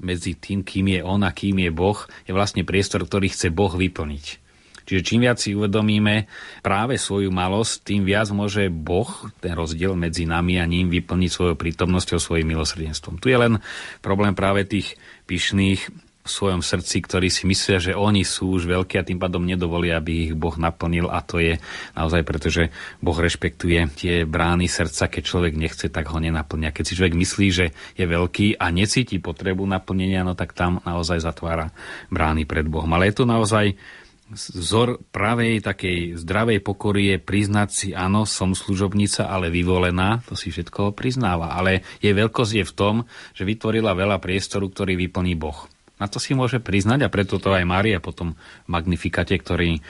medzi 0.00 0.36
tým, 0.36 0.64
kým 0.64 0.96
je 0.96 1.00
on 1.04 1.20
a 1.24 1.32
kým 1.32 1.60
je 1.60 1.70
Boh, 1.72 1.96
je 2.24 2.32
vlastne 2.32 2.64
priestor, 2.64 3.04
ktorý 3.04 3.28
chce 3.32 3.52
Boh 3.52 3.72
vyplniť. 3.72 4.46
Čiže 4.86 5.02
čím 5.02 5.26
viac 5.26 5.42
si 5.42 5.50
uvedomíme 5.50 6.30
práve 6.62 6.94
svoju 6.94 7.34
malosť, 7.34 7.90
tým 7.90 8.06
viac 8.06 8.30
môže 8.30 8.70
Boh, 8.70 9.10
ten 9.42 9.50
rozdiel 9.58 9.98
medzi 9.98 10.30
nami 10.30 10.62
a 10.62 10.64
ním, 10.64 10.86
vyplniť 10.94 11.30
svojou 11.30 11.56
prítomnosťou, 11.58 12.22
svojim 12.22 12.46
milosrdenstvom. 12.54 13.18
Tu 13.18 13.34
je 13.34 13.38
len 13.40 13.58
problém 13.98 14.38
práve 14.38 14.62
tých 14.62 14.94
pyšných 15.26 16.05
v 16.26 16.30
svojom 16.30 16.60
srdci, 16.60 16.98
ktorí 17.06 17.30
si 17.30 17.46
myslia, 17.46 17.78
že 17.78 17.94
oni 17.94 18.26
sú 18.26 18.58
už 18.58 18.66
veľkí 18.66 18.98
a 18.98 19.06
tým 19.06 19.22
pádom 19.22 19.46
nedovolia, 19.46 20.02
aby 20.02 20.30
ich 20.30 20.34
Boh 20.34 20.58
naplnil 20.58 21.06
a 21.06 21.22
to 21.22 21.38
je 21.38 21.62
naozaj 21.94 22.26
preto, 22.26 22.50
že 22.50 22.74
Boh 22.98 23.14
rešpektuje 23.14 23.86
tie 23.94 24.14
brány 24.26 24.66
srdca, 24.66 25.06
keď 25.06 25.22
človek 25.22 25.54
nechce, 25.54 25.86
tak 25.86 26.10
ho 26.10 26.18
nenaplňa. 26.18 26.74
Keď 26.74 26.84
si 26.84 26.96
človek 26.98 27.14
myslí, 27.14 27.46
že 27.54 27.66
je 27.94 28.04
veľký 28.04 28.58
a 28.58 28.68
necíti 28.74 29.22
potrebu 29.22 29.62
naplnenia, 29.64 30.26
no 30.26 30.34
tak 30.34 30.52
tam 30.52 30.82
naozaj 30.82 31.22
zatvára 31.22 31.70
brány 32.10 32.44
pred 32.44 32.66
Bohom. 32.66 32.90
Ale 32.90 33.08
je 33.08 33.22
to 33.22 33.24
naozaj 33.24 33.78
Vzor 34.26 34.98
pravej 35.14 35.62
takej 35.62 36.18
zdravej 36.18 36.58
pokory 36.58 37.14
je 37.14 37.18
priznať 37.22 37.68
si, 37.70 37.88
áno, 37.94 38.26
som 38.26 38.58
služobnica, 38.58 39.30
ale 39.30 39.54
vyvolená, 39.54 40.18
to 40.26 40.34
si 40.34 40.50
všetko 40.50 40.98
priznáva. 40.98 41.54
Ale 41.54 41.86
jej 42.02 42.10
veľkosť 42.10 42.52
je 42.58 42.64
v 42.66 42.74
tom, 42.74 42.94
že 43.38 43.46
vytvorila 43.46 43.94
veľa 43.94 44.18
priestoru, 44.18 44.66
ktorý 44.66 44.98
vyplní 44.98 45.38
Boh. 45.38 45.70
Na 45.96 46.12
to 46.12 46.20
si 46.20 46.36
môže 46.36 46.60
priznať 46.60 47.08
a 47.08 47.12
preto 47.12 47.40
to 47.40 47.56
aj 47.56 47.64
Mária 47.64 48.04
potom 48.04 48.36
v 48.36 48.68
Magnifikate, 48.68 49.32
ktorý 49.40 49.80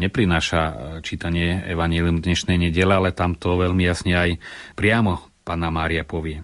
neprináša 0.00 0.60
e, 0.60 0.72
čítanie 1.04 1.60
Evangelium 1.68 2.24
dnešnej 2.24 2.56
nedele, 2.56 2.96
ale 2.96 3.12
tam 3.12 3.36
to 3.36 3.60
veľmi 3.60 3.84
jasne 3.84 4.16
aj 4.16 4.30
priamo 4.72 5.20
Pána 5.44 5.68
Mária 5.68 6.04
povie. 6.08 6.40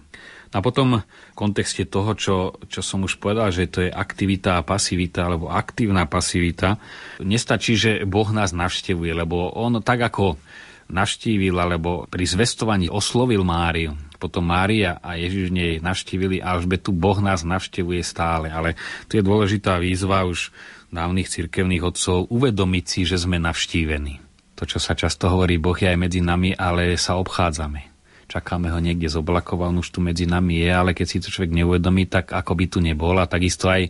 A 0.53 0.63
potom 0.63 1.01
v 1.01 1.33
kontexte 1.35 1.83
toho, 1.89 2.15
čo, 2.15 2.55
čo 2.71 2.79
som 2.85 3.03
už 3.03 3.19
povedal, 3.19 3.51
že 3.51 3.67
to 3.67 3.83
je 3.83 3.91
aktivita 3.91 4.57
a 4.57 4.65
pasivita, 4.65 5.27
alebo 5.27 5.51
aktívna 5.51 6.07
pasivita, 6.07 6.79
nestačí, 7.19 7.75
že 7.75 7.91
Boh 8.07 8.29
nás 8.31 8.55
navštevuje, 8.55 9.11
lebo 9.11 9.51
on 9.53 9.83
tak 9.83 10.07
ako 10.07 10.39
navštívil, 10.87 11.55
alebo 11.55 12.07
pri 12.07 12.25
zvestovaní 12.25 12.87
oslovil 12.87 13.43
Máriu, 13.43 13.95
potom 14.17 14.47
Mária 14.49 14.97
a 14.99 15.15
Ježiš 15.19 15.53
nej 15.53 15.77
navštívili 15.77 16.41
a 16.41 16.57
tu 16.81 16.91
Boh 16.91 17.19
nás 17.21 17.45
navštevuje 17.45 18.01
stále. 18.01 18.49
Ale 18.49 18.73
tu 19.05 19.19
je 19.19 19.23
dôležitá 19.23 19.77
výzva 19.77 20.25
už 20.25 20.49
dávnych 20.89 21.29
cirkevných 21.29 21.83
otcov 21.85 22.31
uvedomiť 22.31 22.85
si, 22.87 23.01
že 23.05 23.21
sme 23.21 23.37
navštívení. 23.37 24.23
To, 24.57 24.65
čo 24.65 24.81
sa 24.81 24.97
často 24.97 25.29
hovorí, 25.29 25.61
Boh 25.61 25.77
je 25.77 25.93
aj 25.93 25.99
medzi 26.01 26.19
nami, 26.23 26.57
ale 26.57 26.97
sa 26.97 27.19
obchádzame 27.21 27.97
čakáme 28.27 28.67
ho 28.69 28.79
niekde 28.83 29.07
z 29.07 29.23
oblakov, 29.23 29.63
on 29.63 29.79
už 29.79 29.87
tu 29.95 30.03
medzi 30.03 30.27
nami 30.27 30.59
je, 30.59 30.69
ale 30.69 30.91
keď 30.91 31.07
si 31.07 31.23
to 31.23 31.31
človek 31.31 31.55
neuvedomí, 31.63 32.11
tak 32.11 32.35
ako 32.35 32.59
by 32.59 32.65
tu 32.67 32.79
nebol. 32.83 33.15
A 33.15 33.25
takisto 33.25 33.71
aj 33.71 33.87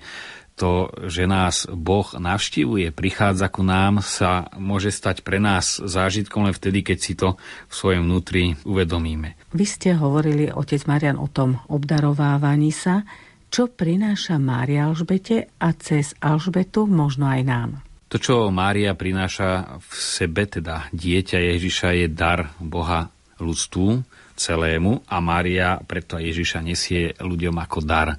to, 0.58 0.90
že 1.06 1.30
nás 1.30 1.70
Boh 1.70 2.10
navštívuje, 2.18 2.90
prichádza 2.90 3.48
ku 3.54 3.62
nám, 3.62 4.02
sa 4.02 4.50
môže 4.58 4.90
stať 4.90 5.22
pre 5.22 5.38
nás 5.38 5.78
zážitkom 5.78 6.50
len 6.50 6.56
vtedy, 6.58 6.82
keď 6.82 6.98
si 6.98 7.14
to 7.14 7.38
v 7.70 7.74
svojom 7.74 8.10
vnútri 8.10 8.58
uvedomíme. 8.66 9.38
Vy 9.54 9.66
ste 9.70 9.94
hovorili, 9.94 10.50
otec 10.50 10.82
Marian, 10.90 11.22
o 11.22 11.30
tom 11.30 11.62
obdarovávaní 11.70 12.74
sa, 12.74 13.06
čo 13.54 13.70
prináša 13.70 14.42
Mária 14.42 14.90
Alžbete 14.90 15.54
a 15.62 15.72
cez 15.78 16.18
Alžbetu 16.20 16.90
možno 16.90 17.30
aj 17.30 17.42
nám. 17.46 17.70
To, 18.10 18.18
čo 18.18 18.50
Mária 18.50 18.98
prináša 18.98 19.78
v 19.78 19.94
sebe, 19.94 20.50
teda 20.50 20.90
dieťa 20.90 21.38
Ježiša, 21.54 21.88
je 22.02 22.08
dar 22.10 22.52
Boha 22.58 23.14
ľudstvu, 23.38 24.02
celému 24.38 25.02
a 25.10 25.18
Mária 25.18 25.82
preto 25.82 26.22
Ježiša 26.22 26.62
nesie 26.62 27.12
ľuďom 27.18 27.58
ako 27.58 27.80
dar. 27.84 28.16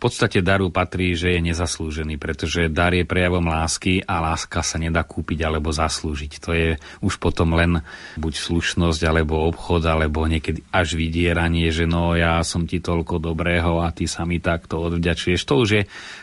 Podstate 0.00 0.40
daru 0.40 0.72
patrí, 0.72 1.12
že 1.12 1.36
je 1.36 1.44
nezaslúžený, 1.52 2.16
pretože 2.16 2.72
dar 2.72 2.96
je 2.96 3.04
prejavom 3.04 3.44
lásky 3.44 4.00
a 4.00 4.24
láska 4.24 4.64
sa 4.64 4.80
nedá 4.80 5.04
kúpiť 5.04 5.44
alebo 5.44 5.68
zaslúžiť. 5.76 6.32
To 6.40 6.50
je 6.56 6.80
už 7.04 7.20
potom 7.20 7.52
len 7.52 7.84
buď 8.16 8.32
slušnosť, 8.32 9.00
alebo 9.04 9.44
obchod, 9.44 9.84
alebo 9.84 10.24
niekedy 10.24 10.64
až 10.72 10.96
vydieranie, 10.96 11.68
že 11.68 11.84
no 11.84 12.16
ja 12.16 12.40
som 12.40 12.64
ti 12.64 12.80
toľko 12.80 13.20
dobrého 13.20 13.84
a 13.84 13.92
ty 13.92 14.08
sa 14.08 14.24
mi 14.24 14.40
takto 14.40 14.80
odvďačuješ. 14.88 15.44
To 15.44 15.54
už 15.60 15.68
je 15.68 15.82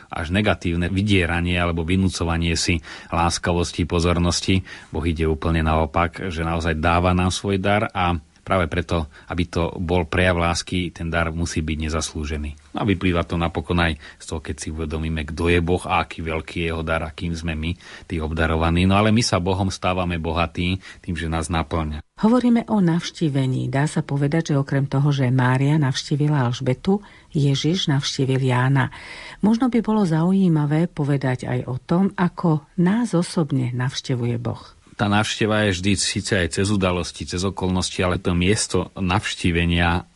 až 0.10 0.34
negatívne 0.34 0.90
vydieranie 0.90 1.60
alebo 1.60 1.86
vynúcovanie 1.86 2.58
si 2.58 2.82
láskavosti, 3.14 3.86
pozornosti. 3.86 4.66
Boh 4.90 5.06
ide 5.06 5.30
úplne 5.30 5.62
naopak, 5.62 6.34
že 6.34 6.42
naozaj 6.42 6.82
dáva 6.82 7.14
nám 7.14 7.30
svoj 7.30 7.62
dar 7.62 7.94
a 7.94 8.18
Práve 8.48 8.72
preto, 8.72 9.12
aby 9.28 9.44
to 9.52 9.76
bol 9.76 10.08
prejav 10.08 10.40
lásky, 10.40 10.96
ten 10.96 11.12
dar 11.12 11.36
musí 11.36 11.60
byť 11.60 11.92
nezaslúžený. 11.92 12.80
A 12.80 12.88
vyplýva 12.88 13.28
to 13.28 13.36
napokon 13.36 13.76
aj 13.84 14.00
z 14.16 14.24
toho, 14.24 14.40
keď 14.40 14.56
si 14.56 14.72
uvedomíme, 14.72 15.28
kto 15.28 15.52
je 15.52 15.60
Boh 15.60 15.84
a 15.84 16.08
aký 16.08 16.24
veľký 16.24 16.64
je 16.64 16.68
jeho 16.72 16.80
dar 16.80 17.04
a 17.04 17.12
kým 17.12 17.36
sme 17.36 17.60
my, 17.60 17.76
tí 18.08 18.24
obdarovaní. 18.24 18.88
No 18.88 18.96
ale 18.96 19.12
my 19.12 19.20
sa 19.20 19.44
Bohom 19.44 19.68
stávame 19.68 20.16
bohatí 20.16 20.80
tým, 21.04 21.20
že 21.20 21.28
nás 21.28 21.52
naplňa. 21.52 22.00
Hovoríme 22.24 22.72
o 22.72 22.80
navštívení. 22.80 23.68
Dá 23.68 23.84
sa 23.84 24.00
povedať, 24.00 24.56
že 24.56 24.60
okrem 24.64 24.88
toho, 24.88 25.12
že 25.12 25.28
Mária 25.28 25.76
navštívila 25.76 26.48
Alžbetu, 26.48 27.04
Ježiš 27.36 27.92
navštívil 27.92 28.48
Jána. 28.48 28.96
Možno 29.44 29.68
by 29.68 29.84
bolo 29.84 30.08
zaujímavé 30.08 30.88
povedať 30.88 31.52
aj 31.52 31.60
o 31.68 31.76
tom, 31.76 32.16
ako 32.16 32.64
nás 32.80 33.12
osobne 33.12 33.76
navštevuje 33.76 34.40
Boh 34.40 34.77
tá 34.98 35.06
návšteva 35.06 35.70
je 35.70 35.78
vždy 35.78 35.92
síce 35.94 36.34
aj 36.34 36.58
cez 36.58 36.68
udalosti, 36.74 37.30
cez 37.30 37.46
okolnosti, 37.46 38.02
ale 38.02 38.18
to 38.18 38.34
miesto 38.34 38.90
navštívenia 38.98 40.10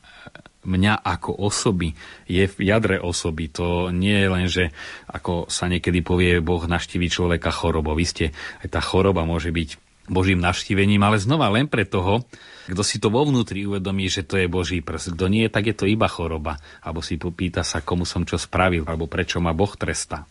mňa 0.61 0.93
ako 1.01 1.41
osoby 1.41 1.93
je 2.29 2.45
v 2.45 2.55
jadre 2.61 3.01
osoby. 3.01 3.49
To 3.57 3.89
nie 3.89 4.13
je 4.13 4.27
len, 4.29 4.45
že 4.45 4.69
ako 5.09 5.49
sa 5.49 5.65
niekedy 5.65 6.05
povie, 6.05 6.41
Boh 6.41 6.61
navštíví 6.61 7.09
človeka 7.09 7.49
chorobou. 7.49 7.97
Vy 7.97 8.05
ste, 8.05 8.25
aj 8.61 8.69
tá 8.69 8.81
choroba 8.81 9.25
môže 9.25 9.49
byť 9.49 9.81
Božím 10.11 10.41
navštívením, 10.41 11.01
ale 11.01 11.21
znova 11.21 11.49
len 11.53 11.69
pre 11.69 11.85
toho, 11.85 12.25
kto 12.69 12.81
si 12.85 13.01
to 13.01 13.09
vo 13.09 13.25
vnútri 13.25 13.65
uvedomí, 13.65 14.05
že 14.09 14.25
to 14.25 14.37
je 14.37 14.49
Boží 14.49 14.81
prst. 14.81 15.17
Kto 15.17 15.29
nie, 15.29 15.49
tak 15.49 15.71
je 15.71 15.75
to 15.77 15.89
iba 15.89 16.05
choroba. 16.05 16.57
Alebo 16.81 17.01
si 17.01 17.17
popýta 17.17 17.65
sa, 17.65 17.81
komu 17.81 18.05
som 18.05 18.25
čo 18.25 18.37
spravil, 18.37 18.85
alebo 18.85 19.09
prečo 19.09 19.41
ma 19.41 19.53
Boh 19.53 19.73
trestá. 19.73 20.25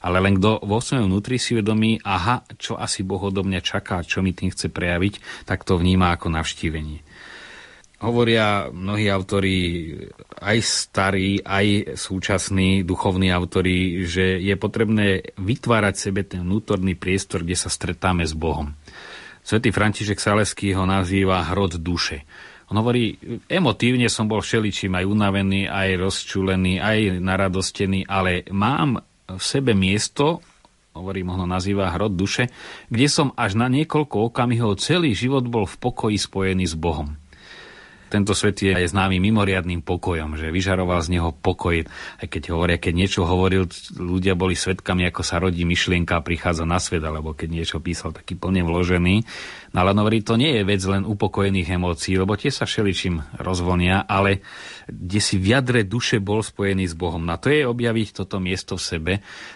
Ale 0.00 0.16
len 0.24 0.40
kto 0.40 0.64
vo 0.64 0.80
svojom 0.80 1.12
vnútri 1.12 1.36
si 1.36 1.52
uvedomí, 1.52 2.00
aha, 2.00 2.40
čo 2.56 2.80
asi 2.80 3.04
Boh 3.04 3.20
odo 3.20 3.44
mňa 3.44 3.60
čaká, 3.60 4.00
čo 4.00 4.24
mi 4.24 4.32
tým 4.32 4.48
chce 4.48 4.72
prejaviť, 4.72 5.44
tak 5.44 5.68
to 5.68 5.76
vníma 5.76 6.16
ako 6.16 6.32
navštívenie. 6.32 7.04
Hovoria 8.00 8.72
mnohí 8.72 9.12
autori, 9.12 9.92
aj 10.40 10.58
starí, 10.64 11.36
aj 11.44 12.00
súčasní 12.00 12.80
duchovní 12.80 13.28
autori, 13.28 14.08
že 14.08 14.40
je 14.40 14.56
potrebné 14.56 15.36
vytvárať 15.36 15.94
sebe 16.08 16.24
ten 16.24 16.40
vnútorný 16.40 16.96
priestor, 16.96 17.44
kde 17.44 17.60
sa 17.60 17.68
stretáme 17.68 18.24
s 18.24 18.32
Bohom. 18.32 18.72
Svetý 19.44 19.68
František 19.68 20.16
Saleský 20.16 20.72
ho 20.72 20.88
nazýva 20.88 21.44
hrod 21.52 21.76
duše. 21.76 22.24
On 22.72 22.78
hovorí, 22.80 23.20
emotívne 23.50 24.08
som 24.08 24.30
bol 24.30 24.40
všeličím 24.40 24.96
aj 24.96 25.04
unavený, 25.04 25.68
aj 25.68 26.00
rozčulený, 26.00 26.80
aj 26.80 27.20
naradostený, 27.20 28.08
ale 28.08 28.48
mám 28.48 29.09
v 29.36 29.42
sebe 29.44 29.76
miesto, 29.76 30.40
hovorím, 30.96 31.30
ho 31.34 31.46
nazýva 31.46 31.94
hrod 31.94 32.18
duše, 32.18 32.50
kde 32.90 33.06
som 33.06 33.30
až 33.38 33.54
na 33.54 33.70
niekoľko 33.70 34.32
okamihov 34.32 34.82
celý 34.82 35.14
život 35.14 35.46
bol 35.46 35.68
v 35.68 35.76
pokoji 35.78 36.18
spojený 36.18 36.66
s 36.66 36.74
Bohom. 36.74 37.14
Tento 38.10 38.34
svet 38.34 38.58
je 38.58 38.74
aj 38.74 38.90
známy 38.90 39.22
mimoriadným 39.22 39.86
pokojom, 39.86 40.34
že 40.34 40.50
vyžaroval 40.50 40.98
z 41.06 41.14
neho 41.14 41.30
pokoj. 41.30 41.86
Aj 42.18 42.26
keď 42.26 42.50
hovoria, 42.50 42.82
keď 42.82 42.94
niečo 42.98 43.22
hovoril, 43.22 43.70
ľudia 43.94 44.34
boli 44.34 44.58
svetkami, 44.58 45.06
ako 45.06 45.22
sa 45.22 45.38
rodí 45.38 45.62
myšlienka 45.62 46.18
a 46.18 46.26
prichádza 46.26 46.66
na 46.66 46.82
svet, 46.82 47.06
alebo 47.06 47.38
keď 47.38 47.48
niečo 47.54 47.78
písal 47.78 48.10
taký 48.10 48.34
plne 48.34 48.66
vložený. 48.66 49.22
No 49.70 49.76
ale 49.86 49.94
hovorí, 49.94 50.26
to 50.26 50.34
nie 50.34 50.58
je 50.58 50.66
vec 50.66 50.82
len 50.82 51.06
upokojených 51.06 51.78
emócií, 51.78 52.18
lebo 52.18 52.34
tie 52.34 52.50
sa 52.50 52.66
všeličím 52.66 53.38
rozvonia, 53.38 54.02
ale 54.02 54.42
kde 54.90 55.20
si 55.22 55.38
v 55.38 55.54
jadre 55.54 55.86
duše 55.86 56.18
bol 56.18 56.42
spojený 56.42 56.90
s 56.90 56.98
Bohom. 56.98 57.22
Na 57.22 57.38
to 57.38 57.54
je 57.54 57.62
objaviť 57.62 58.26
toto 58.26 58.42
miesto 58.42 58.74
v 58.74 58.82
sebe, 58.82 59.12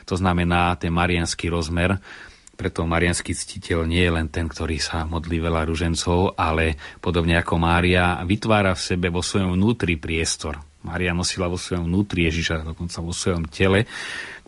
to 0.07 0.15
znamená 0.15 0.79
ten 0.79 0.95
marianský 0.95 1.51
rozmer, 1.51 1.99
preto 2.55 2.87
marianský 2.87 3.35
ctiteľ 3.35 3.85
nie 3.85 4.03
je 4.07 4.15
len 4.15 4.27
ten, 4.31 4.47
ktorý 4.47 4.79
sa 4.79 5.03
modlí 5.05 5.43
veľa 5.43 5.67
ružencov, 5.67 6.39
ale 6.39 6.79
podobne 7.03 7.39
ako 7.39 7.59
Mária 7.59 8.23
vytvára 8.23 8.73
v 8.79 8.85
sebe 8.95 9.11
vo 9.11 9.21
svojom 9.21 9.59
vnútri 9.59 9.99
priestor. 9.99 10.59
Mária 10.87 11.11
nosila 11.17 11.51
vo 11.51 11.59
svojom 11.59 11.91
vnútri 11.91 12.31
Ježiša, 12.31 12.63
dokonca 12.63 12.99
vo 13.03 13.13
svojom 13.13 13.51
tele. 13.51 13.89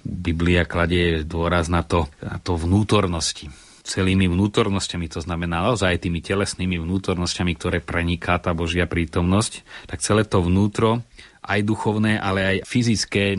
Biblia 0.07 0.62
kladie 0.69 1.27
dôraz 1.27 1.66
na 1.66 1.83
to, 1.83 2.07
na 2.23 2.38
to 2.38 2.55
vnútornosti 2.55 3.51
celými 3.87 4.27
vnútornosťami, 4.27 5.07
to 5.07 5.23
znamená 5.23 5.62
naozaj 5.62 6.03
tými 6.03 6.19
telesnými 6.19 6.83
vnútornosťami, 6.83 7.55
ktoré 7.55 7.79
preniká 7.79 8.35
tá 8.42 8.51
Božia 8.51 8.90
prítomnosť, 8.90 9.62
tak 9.87 10.03
celé 10.03 10.27
to 10.27 10.42
vnútro 10.42 11.07
aj 11.47 11.61
duchovné, 11.63 12.19
ale 12.19 12.41
aj 12.43 12.57
fyzické, 12.67 13.39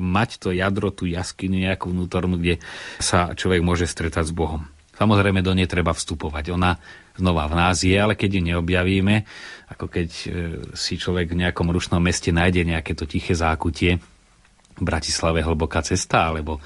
mať 0.00 0.30
to 0.38 0.48
jadro, 0.52 0.92
tú 0.92 1.08
jaskyňu 1.08 1.66
nejakú 1.66 1.90
vnútornú, 1.90 2.36
kde 2.36 2.60
sa 3.00 3.32
človek 3.32 3.64
môže 3.64 3.88
stretať 3.88 4.30
s 4.30 4.36
Bohom. 4.36 4.68
Samozrejme, 4.96 5.44
do 5.44 5.52
nej 5.52 5.68
treba 5.68 5.92
vstupovať. 5.92 6.52
Ona 6.56 6.80
znova 7.16 7.48
v 7.48 7.54
nás 7.56 7.80
je, 7.84 7.96
ale 7.96 8.16
keď 8.16 8.40
ju 8.40 8.42
neobjavíme, 8.52 9.24
ako 9.72 9.88
keď 9.88 10.08
e, 10.08 10.26
si 10.72 10.96
človek 10.96 11.32
v 11.32 11.40
nejakom 11.44 11.68
rušnom 11.68 12.00
meste 12.00 12.32
nájde 12.32 12.64
nejaké 12.64 12.92
to 12.96 13.08
tiché 13.08 13.36
zákutie, 13.36 14.00
v 14.76 14.82
Bratislave 14.84 15.40
hlboká 15.40 15.80
cesta, 15.80 16.28
alebo 16.28 16.60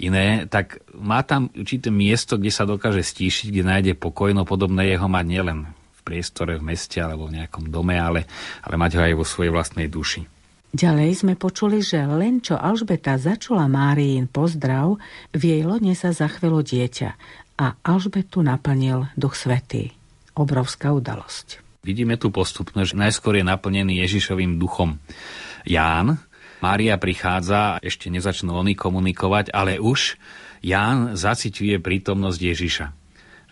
iné, 0.00 0.48
tak 0.48 0.80
má 0.96 1.20
tam 1.20 1.52
určité 1.52 1.92
miesto, 1.92 2.40
kde 2.40 2.48
sa 2.48 2.64
dokáže 2.64 3.04
stíšiť, 3.04 3.52
kde 3.52 3.62
nájde 3.68 3.92
pokoj, 4.00 4.32
no 4.32 4.48
podobné 4.48 4.88
jeho 4.96 5.04
mať 5.04 5.24
nielen 5.28 5.58
priestore, 6.02 6.56
v 6.56 6.66
meste 6.74 6.98
alebo 6.98 7.28
v 7.28 7.40
nejakom 7.40 7.68
dome, 7.68 7.96
ale, 7.96 8.26
ale 8.64 8.74
mať 8.76 8.90
ho 8.96 9.02
aj 9.06 9.14
vo 9.16 9.24
svojej 9.24 9.52
vlastnej 9.52 9.86
duši. 9.86 10.24
Ďalej 10.70 11.26
sme 11.26 11.34
počuli, 11.34 11.82
že 11.82 11.98
len 12.06 12.38
čo 12.38 12.54
Alžbeta 12.54 13.18
začula 13.18 13.66
Máriin 13.66 14.30
pozdrav, 14.30 15.02
v 15.34 15.42
jej 15.42 15.62
lone 15.66 15.90
sa 15.98 16.14
zachvelo 16.14 16.62
dieťa 16.62 17.10
a 17.58 17.74
Alžbetu 17.82 18.46
naplnil 18.46 19.10
Duch 19.18 19.34
Svetý. 19.34 19.90
Obrovská 20.38 20.94
udalosť. 20.94 21.58
Vidíme 21.82 22.14
tu 22.14 22.30
postupne, 22.30 22.86
že 22.86 22.94
najskôr 22.94 23.42
je 23.42 23.44
naplnený 23.50 23.98
Ježišovým 24.06 24.62
duchom 24.62 25.02
Ján. 25.66 26.22
Mária 26.62 26.94
prichádza, 27.02 27.82
ešte 27.82 28.06
nezačnú 28.06 28.54
oni 28.54 28.78
komunikovať, 28.78 29.50
ale 29.50 29.82
už 29.82 30.22
Ján 30.62 31.18
zaciťuje 31.18 31.82
prítomnosť 31.82 32.38
Ježiša 32.38 32.99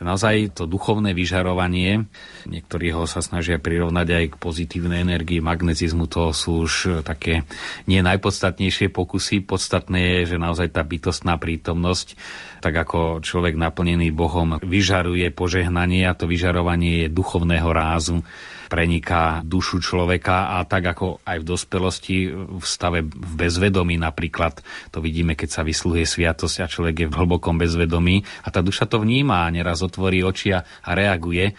naozaj 0.04 0.54
to 0.54 0.64
duchovné 0.70 1.11
vyžarovanie, 1.14 2.06
niektorí 2.46 2.94
ho 2.94 3.06
sa 3.06 3.18
snažia 3.18 3.58
prirovnať 3.58 4.08
aj 4.08 4.24
k 4.30 4.40
pozitívnej 4.40 5.02
energii 5.02 5.42
magnetizmu, 5.42 6.06
to 6.06 6.30
sú 6.30 6.66
už 6.66 7.02
také 7.02 7.42
nie 7.90 7.98
najpodstatnejšie 8.02 8.94
pokusy. 8.94 9.42
Podstatné 9.42 10.22
je, 10.22 10.34
že 10.34 10.42
naozaj 10.42 10.70
tá 10.70 10.87
bytostná 10.87 11.34
prítomnosť, 11.38 12.14
tak 12.62 12.74
ako 12.74 13.22
človek 13.22 13.58
naplnený 13.58 14.14
Bohom 14.14 14.58
vyžaruje 14.62 15.30
požehnanie 15.34 16.06
a 16.06 16.14
to 16.14 16.30
vyžarovanie 16.30 17.06
je 17.06 17.08
duchovného 17.11 17.70
rázu 17.70 18.22
preniká 18.68 19.40
dušu 19.42 19.81
človeka 19.81 20.61
a 20.61 20.68
tak 20.68 20.92
ako 20.92 21.24
aj 21.24 21.37
v 21.40 21.48
dospelosti 21.48 22.16
v 22.33 22.64
stave 22.64 23.00
v 23.02 23.33
bezvedomí 23.35 23.96
napríklad, 23.96 24.61
to 24.92 25.00
vidíme, 25.00 25.33
keď 25.35 25.48
sa 25.48 25.62
vysluhuje 25.64 26.04
sviatosť 26.04 26.57
a 26.62 26.70
človek 26.70 26.96
je 27.02 27.11
v 27.11 27.18
hlbokom 27.18 27.57
bezvedomí 27.57 28.22
a 28.44 28.48
tá 28.52 28.61
duša 28.61 28.85
to 28.85 29.00
vníma 29.00 29.48
a 29.48 29.52
neraz 29.52 29.81
otvorí 29.81 30.20
oči 30.20 30.52
a 30.52 30.62
reaguje 30.92 31.57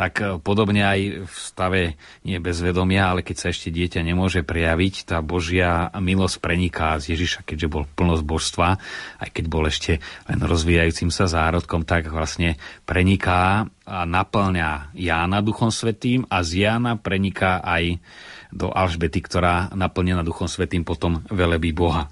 tak 0.00 0.24
e, 0.24 0.40
podobne 0.40 0.80
aj 0.80 1.28
v 1.28 1.36
stave 1.36 1.82
nie 2.24 2.40
bezvedomia, 2.40 3.12
ale 3.12 3.20
keď 3.20 3.36
sa 3.36 3.48
ešte 3.52 3.68
dieťa 3.68 4.00
nemôže 4.00 4.40
prejaviť, 4.40 5.12
tá 5.12 5.20
Božia 5.20 5.92
milosť 5.92 6.40
preniká 6.40 6.96
z 6.96 7.12
Ježiša, 7.12 7.44
keďže 7.44 7.68
bol 7.68 7.84
plnosť 7.84 8.24
božstva, 8.24 8.68
aj 9.20 9.28
keď 9.28 9.44
bol 9.52 9.68
ešte 9.68 10.00
len 10.24 10.40
rozvíjajúcim 10.40 11.12
sa 11.12 11.28
zárodkom, 11.28 11.84
tak 11.84 12.08
vlastne 12.08 12.56
preniká 12.88 13.68
a 13.84 14.08
naplňa 14.08 14.96
Jána 14.96 15.44
Duchom 15.44 15.68
Svetým 15.68 16.24
a 16.32 16.40
z 16.40 16.64
Jána 16.64 16.96
preniká 16.96 17.60
aj 17.60 18.00
do 18.48 18.72
Alžbety, 18.72 19.20
ktorá 19.20 19.68
naplnená 19.76 20.24
Duchom 20.24 20.48
Svetým 20.48 20.80
potom 20.80 21.20
velebí 21.28 21.76
Boha. 21.76 22.08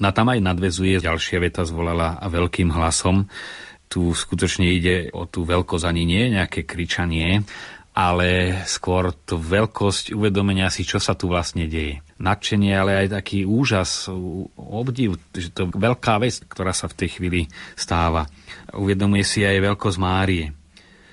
Na 0.00 0.10
tam 0.10 0.32
aj 0.32 0.40
nadvezuje, 0.40 0.98
ďalšia 0.98 1.38
veta 1.38 1.62
zvolala 1.62 2.18
veľkým 2.24 2.72
hlasom, 2.72 3.28
tu 3.92 4.16
skutočne 4.16 4.72
ide 4.72 5.12
o 5.12 5.28
tú 5.28 5.44
veľkosť, 5.44 5.84
ani 5.84 6.08
nie 6.08 6.32
nejaké 6.32 6.64
kričanie, 6.64 7.44
ale 7.92 8.64
skôr 8.64 9.12
tú 9.12 9.36
veľkosť 9.36 10.16
uvedomenia 10.16 10.72
si, 10.72 10.80
čo 10.80 10.96
sa 10.96 11.12
tu 11.12 11.28
vlastne 11.28 11.68
deje. 11.68 12.00
Nadšenie, 12.16 12.72
ale 12.72 13.04
aj 13.04 13.20
taký 13.20 13.44
úžas, 13.44 14.08
obdiv, 14.56 15.20
že 15.36 15.52
to 15.52 15.68
je 15.68 15.76
veľká 15.76 16.16
vec, 16.24 16.40
ktorá 16.48 16.72
sa 16.72 16.88
v 16.88 17.04
tej 17.04 17.20
chvíli 17.20 17.40
stáva. 17.76 18.24
Uvedomuje 18.72 19.28
si 19.28 19.44
aj 19.44 19.60
veľkosť 19.60 19.98
Márie. 20.00 20.61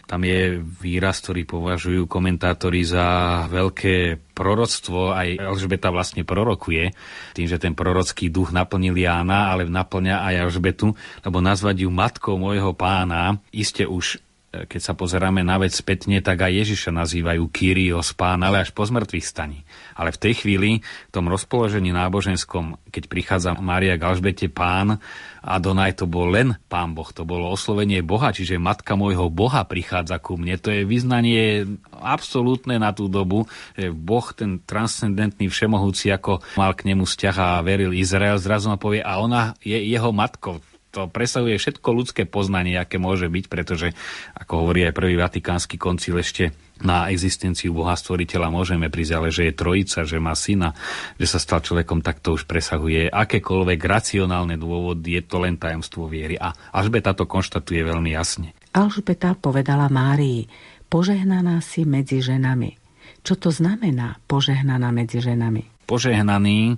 Tam 0.09 0.25
je 0.25 0.57
výraz, 0.57 1.21
ktorý 1.21 1.45
považujú 1.45 2.09
komentátori 2.09 2.81
za 2.81 3.45
veľké 3.45 4.17
proroctvo. 4.33 5.13
Aj 5.13 5.29
Alžbeta 5.37 5.93
vlastne 5.93 6.25
prorokuje 6.25 6.97
tým, 7.37 7.45
že 7.45 7.61
ten 7.61 7.77
prorocký 7.77 8.33
duch 8.33 8.49
naplnil 8.49 8.97
Jána, 8.97 9.53
ale 9.53 9.69
naplňa 9.69 10.25
aj 10.25 10.49
Alžbetu, 10.49 10.97
lebo 11.21 11.37
nazvať 11.45 11.85
ju 11.85 11.93
matkou 11.93 12.41
môjho 12.41 12.73
pána, 12.73 13.37
iste 13.53 13.85
už 13.85 14.17
keď 14.49 14.81
sa 14.81 14.97
pozeráme 14.97 15.45
na 15.45 15.61
vec 15.61 15.77
spätne, 15.77 16.25
tak 16.25 16.41
aj 16.41 16.65
Ježiša 16.65 16.89
nazývajú 16.89 17.45
Kyrios, 17.53 18.17
pán, 18.17 18.41
ale 18.41 18.65
až 18.65 18.73
po 18.73 18.81
zmrtvých 18.81 19.21
staní. 19.21 19.61
Ale 19.93 20.09
v 20.09 20.21
tej 20.25 20.33
chvíli, 20.41 20.81
v 20.81 21.11
tom 21.13 21.29
rozpoložení 21.29 21.93
náboženskom, 21.93 22.81
keď 22.89 23.03
prichádza 23.05 23.53
Mária 23.61 23.93
k 23.93 24.09
Alžbete 24.09 24.49
pán, 24.49 24.97
Adonaj 25.39 26.03
to 26.03 26.05
bol 26.09 26.27
len 26.33 26.59
pán 26.67 26.91
Boh, 26.91 27.07
to 27.13 27.23
bolo 27.23 27.47
oslovenie 27.47 28.03
Boha, 28.03 28.35
čiže 28.35 28.59
matka 28.59 28.99
môjho 28.99 29.31
Boha 29.31 29.63
prichádza 29.63 30.19
ku 30.19 30.35
mne. 30.35 30.59
To 30.59 30.73
je 30.73 30.83
vyznanie 30.83 31.63
absolútne 31.95 32.75
na 32.75 32.91
tú 32.91 33.07
dobu, 33.07 33.47
že 33.77 33.93
Boh, 33.93 34.25
ten 34.35 34.59
transcendentný 34.59 35.47
všemohúci, 35.47 36.11
ako 36.11 36.43
mal 36.59 36.75
k 36.75 36.91
nemu 36.91 37.07
vzťah 37.07 37.35
a 37.39 37.49
veril 37.63 37.95
Izrael, 37.95 38.35
zrazu 38.35 38.67
ma 38.67 38.75
povie, 38.75 38.99
a 38.99 39.21
ona 39.21 39.55
je 39.63 39.79
jeho 39.79 40.11
matkou 40.11 40.59
to 40.89 41.05
presahuje 41.05 41.61
všetko 41.61 41.89
ľudské 41.93 42.25
poznanie, 42.25 42.77
aké 42.77 42.97
môže 42.97 43.29
byť, 43.29 43.45
pretože, 43.45 43.93
ako 44.33 44.65
hovorí 44.65 44.89
aj 44.89 44.97
prvý 44.97 45.15
vatikánsky 45.21 45.77
koncil, 45.77 46.17
ešte 46.17 46.49
na 46.79 47.11
existenciu 47.11 47.75
Boha 47.75 47.93
stvoriteľa 47.93 48.47
môžeme 48.49 48.87
prísť, 48.87 49.13
ale 49.13 49.29
že 49.29 49.51
je 49.51 49.53
trojica, 49.53 50.07
že 50.07 50.17
má 50.17 50.33
syna, 50.33 50.73
že 51.19 51.27
sa 51.27 51.37
stal 51.37 51.59
človekom, 51.59 51.99
tak 51.99 52.23
to 52.23 52.33
už 52.33 52.47
presahuje 52.47 53.11
akékoľvek 53.11 53.79
racionálne 53.83 54.55
dôvody, 54.55 55.19
je 55.19 55.23
to 55.27 55.43
len 55.43 55.59
tajomstvo 55.59 56.07
viery. 56.07 56.39
A 56.39 56.55
Alžbeta 56.71 57.11
to 57.13 57.27
konštatuje 57.27 57.83
veľmi 57.83 58.15
jasne. 58.15 58.55
Alžbeta 58.71 59.35
povedala 59.35 59.91
Márii, 59.91 60.47
požehnaná 60.87 61.59
si 61.59 61.83
medzi 61.83 62.23
ženami. 62.23 62.79
Čo 63.21 63.35
to 63.35 63.49
znamená 63.51 64.17
požehnaná 64.25 64.95
medzi 64.95 65.19
ženami? 65.19 65.78
Požehnaný. 65.89 66.77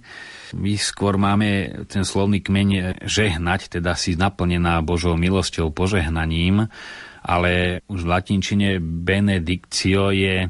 My 0.56 0.74
skôr 0.80 1.20
máme 1.20 1.84
ten 1.92 2.08
slovný 2.08 2.40
kmeň 2.40 3.04
žehnať, 3.04 3.68
teda 3.68 4.00
si 4.00 4.16
naplnená 4.16 4.80
Božou 4.80 5.20
milosťou, 5.20 5.76
požehnaním, 5.76 6.72
ale 7.20 7.84
už 7.92 8.08
v 8.08 8.12
latinčine 8.16 8.70
benedictio 8.80 10.16
je 10.16 10.48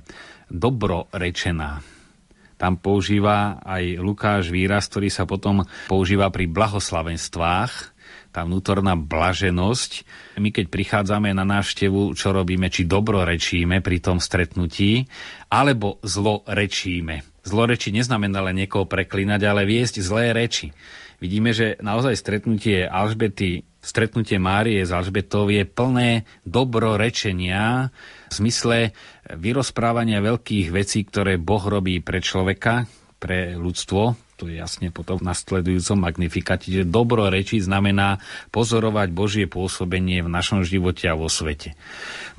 dobrorečená. 0.54 1.82
Tam 2.62 2.78
používa 2.78 3.58
aj 3.66 3.98
Lukáš 3.98 4.54
výraz, 4.54 4.86
ktorý 4.86 5.10
sa 5.10 5.26
potom 5.26 5.66
používa 5.90 6.30
pri 6.30 6.46
blahoslavenstvách, 6.46 7.74
tá 8.32 8.48
vnútorná 8.48 8.94
blaženosť. 8.96 9.92
My 10.40 10.54
keď 10.54 10.70
prichádzame 10.72 11.34
na 11.34 11.44
návštevu, 11.44 12.14
čo 12.14 12.32
robíme, 12.32 12.70
či 12.70 12.88
dobrorečíme 12.88 13.84
pri 13.84 13.98
tom 14.00 14.22
stretnutí, 14.24 15.10
alebo 15.52 16.00
zlorečíme. 16.06 17.31
Zloreči 17.42 17.90
neznamená 17.90 18.42
len 18.46 18.62
niekoho 18.62 18.86
preklinať, 18.86 19.42
ale 19.50 19.66
viesť 19.66 20.02
zlé 20.02 20.32
reči. 20.32 20.70
Vidíme, 21.22 21.54
že 21.54 21.78
naozaj 21.82 22.18
stretnutie 22.18 22.86
Alžbety, 22.86 23.66
stretnutie 23.82 24.42
Márie 24.42 24.82
s 24.82 24.90
Alžbetou 24.90 25.50
je 25.50 25.66
plné 25.66 26.26
dobrorečenia 26.46 27.94
v 28.30 28.34
zmysle 28.34 28.78
vyrozprávania 29.30 30.22
veľkých 30.22 30.74
vecí, 30.74 31.06
ktoré 31.06 31.38
Boh 31.38 31.62
robí 31.62 32.02
pre 32.02 32.26
človeka, 32.26 32.90
pre 33.22 33.54
ľudstvo, 33.54 34.18
to 34.42 34.50
je 34.50 34.58
jasne 34.58 34.90
potom 34.90 35.22
v 35.22 35.30
nasledujúcom 35.30 36.02
magnifikati, 36.02 36.74
že 36.74 36.90
dobro 36.90 37.30
reči 37.30 37.62
znamená 37.62 38.18
pozorovať 38.50 39.14
Božie 39.14 39.46
pôsobenie 39.46 40.26
v 40.26 40.34
našom 40.34 40.66
živote 40.66 41.06
a 41.06 41.14
vo 41.14 41.30
svete. 41.30 41.78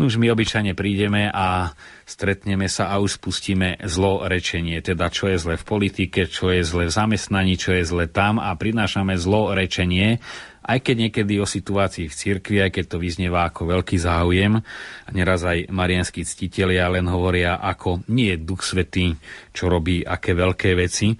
No 0.03 0.11
už 0.11 0.19
my 0.19 0.35
obyčajne 0.35 0.75
prídeme 0.75 1.31
a 1.31 1.71
stretneme 2.13 2.69
sa 2.69 2.93
a 2.93 3.01
už 3.01 3.17
spustíme 3.17 3.81
zlo 3.89 4.29
rečenie, 4.29 4.85
teda 4.85 5.09
čo 5.09 5.33
je 5.33 5.41
zle 5.41 5.55
v 5.57 5.65
politike, 5.65 6.29
čo 6.29 6.53
je 6.53 6.61
zle 6.61 6.87
v 6.87 6.93
zamestnaní, 6.93 7.57
čo 7.57 7.73
je 7.73 7.83
zle 7.89 8.05
tam 8.13 8.37
a 8.37 8.53
prinášame 8.53 9.17
zlo 9.17 9.57
rečenie 9.57 10.21
aj 10.63 10.79
keď 10.79 10.97
niekedy 11.11 11.43
o 11.43 11.47
situácii 11.47 12.07
v 12.07 12.15
cirkvi, 12.15 12.57
aj 12.63 12.71
keď 12.71 12.85
to 12.95 13.03
vyznieva 13.03 13.51
ako 13.51 13.67
veľký 13.75 13.99
záujem, 13.99 14.63
a 14.63 15.09
neraz 15.11 15.43
aj 15.43 15.67
marianskí 15.69 16.23
ctitelia 16.23 16.87
len 16.87 17.11
hovoria, 17.11 17.59
ako 17.59 18.07
nie 18.15 18.31
je 18.31 18.47
Duch 18.47 18.63
Svetý, 18.63 19.19
čo 19.51 19.67
robí 19.67 20.07
aké 20.07 20.39
veľké 20.39 20.79
veci, 20.79 21.19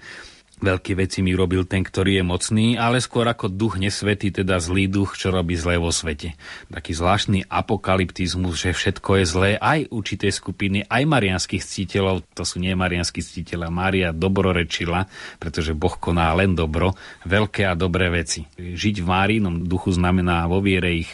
veľké 0.63 0.95
veci 0.95 1.19
mi 1.19 1.35
robil 1.35 1.67
ten, 1.67 1.83
ktorý 1.83 2.17
je 2.17 2.23
mocný, 2.23 2.67
ale 2.79 3.03
skôr 3.03 3.27
ako 3.27 3.51
duch 3.51 3.75
nesvetý, 3.75 4.31
teda 4.31 4.63
zlý 4.63 4.87
duch, 4.87 5.19
čo 5.19 5.35
robí 5.35 5.59
zlé 5.59 5.75
vo 5.75 5.91
svete. 5.91 6.39
Taký 6.71 6.95
zvláštny 6.95 7.51
apokalyptizmus, 7.51 8.55
že 8.55 8.71
všetko 8.71 9.19
je 9.19 9.25
zlé, 9.27 9.51
aj 9.59 9.91
určitej 9.91 10.31
skupiny, 10.31 10.87
aj 10.87 11.03
marianských 11.03 11.59
ctiteľov, 11.59 12.23
to 12.31 12.47
sú 12.47 12.63
nie 12.63 12.71
marianskí 12.71 13.19
ctiteľa, 13.19 13.67
Mária 13.67 14.09
dobrorečila, 14.15 15.11
pretože 15.37 15.75
Boh 15.75 15.99
koná 15.99 16.31
len 16.31 16.55
dobro, 16.55 16.95
veľké 17.27 17.67
a 17.67 17.75
dobré 17.75 18.07
veci. 18.07 18.47
Žiť 18.55 18.95
v 19.03 19.05
Márinom 19.05 19.55
duchu 19.67 19.91
znamená 19.91 20.47
vo 20.47 20.63
viere 20.63 20.95
ich 20.95 21.11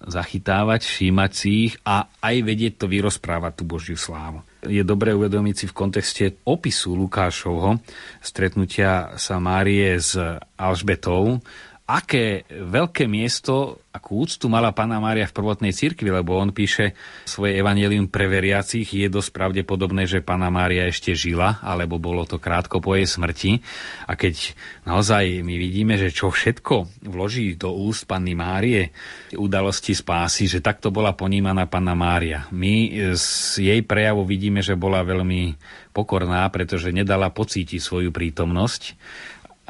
zachytávať, 0.00 0.80
všímať 0.84 1.30
si 1.32 1.48
ich 1.68 1.74
a 1.84 2.08
aj 2.24 2.36
vedieť 2.40 2.84
to 2.84 2.86
vyrozprávať 2.88 3.52
tú 3.60 3.64
Božiu 3.68 3.96
slávu. 4.00 4.40
Je 4.64 4.84
dobré 4.84 5.16
uvedomiť 5.16 5.54
si 5.56 5.66
v 5.68 5.76
kontexte 5.76 6.24
opisu 6.44 6.92
Lukášovho 6.96 7.80
stretnutia 8.20 9.16
sa 9.16 9.40
Márie 9.40 9.96
s 9.96 10.16
Alžbetou, 10.60 11.40
aké 11.88 12.44
veľké 12.48 13.08
miesto, 13.08 13.79
akú 13.90 14.22
úctu 14.22 14.46
mala 14.46 14.70
Pána 14.70 15.02
Mária 15.02 15.26
v 15.26 15.34
prvotnej 15.34 15.74
cirkvi, 15.74 16.14
lebo 16.14 16.38
on 16.38 16.54
píše 16.54 16.94
svoje 17.26 17.58
evanelium 17.58 18.06
pre 18.06 18.30
veriacich, 18.30 18.86
je 18.86 19.10
dosť 19.10 19.30
pravdepodobné, 19.34 20.06
že 20.06 20.22
Pána 20.22 20.46
Mária 20.46 20.86
ešte 20.86 21.10
žila, 21.10 21.58
alebo 21.58 21.98
bolo 21.98 22.22
to 22.22 22.38
krátko 22.38 22.78
po 22.78 22.94
jej 22.94 23.10
smrti. 23.10 23.58
A 24.06 24.14
keď 24.14 24.54
naozaj 24.86 25.42
my 25.42 25.54
vidíme, 25.58 25.98
že 25.98 26.14
čo 26.14 26.30
všetko 26.30 27.02
vloží 27.10 27.58
do 27.58 27.74
úst 27.74 28.06
Panny 28.06 28.38
Márie, 28.38 28.94
udalosti 29.34 29.90
spásy, 29.90 30.46
že 30.46 30.62
takto 30.62 30.94
bola 30.94 31.10
ponímaná 31.10 31.66
Panna 31.66 31.98
Mária. 31.98 32.46
My 32.54 32.94
z 33.18 33.26
jej 33.58 33.80
prejavu 33.82 34.22
vidíme, 34.22 34.62
že 34.62 34.78
bola 34.78 35.02
veľmi 35.02 35.58
pokorná, 35.90 36.46
pretože 36.54 36.94
nedala 36.94 37.34
pocítiť 37.34 37.82
svoju 37.82 38.14
prítomnosť 38.14 38.94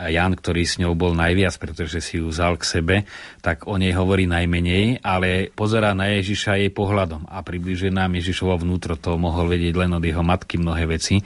Jan, 0.08 0.32
ktorý 0.32 0.62
s 0.64 0.80
ňou 0.80 0.96
bol 0.96 1.12
najviac, 1.12 1.52
pretože 1.60 2.00
si 2.00 2.16
ju 2.16 2.32
vzal 2.32 2.56
k 2.56 2.64
sebe, 2.64 2.96
tak 3.44 3.68
o 3.68 3.76
nej 3.76 3.92
hovorí 3.92 4.24
najmenej, 4.24 5.04
ale 5.04 5.52
pozerá 5.52 5.92
na 5.92 6.08
Ježiša 6.16 6.56
jej 6.56 6.72
pohľadom 6.72 7.28
a 7.28 7.44
približuje 7.44 7.92
nám 7.92 8.16
Ježišovo 8.16 8.56
vnútro, 8.64 8.96
to 8.96 9.20
mohol 9.20 9.52
vedieť 9.52 9.76
len 9.76 9.92
od 9.92 10.00
jeho 10.00 10.24
matky 10.24 10.56
mnohé 10.56 10.88
veci, 10.88 11.20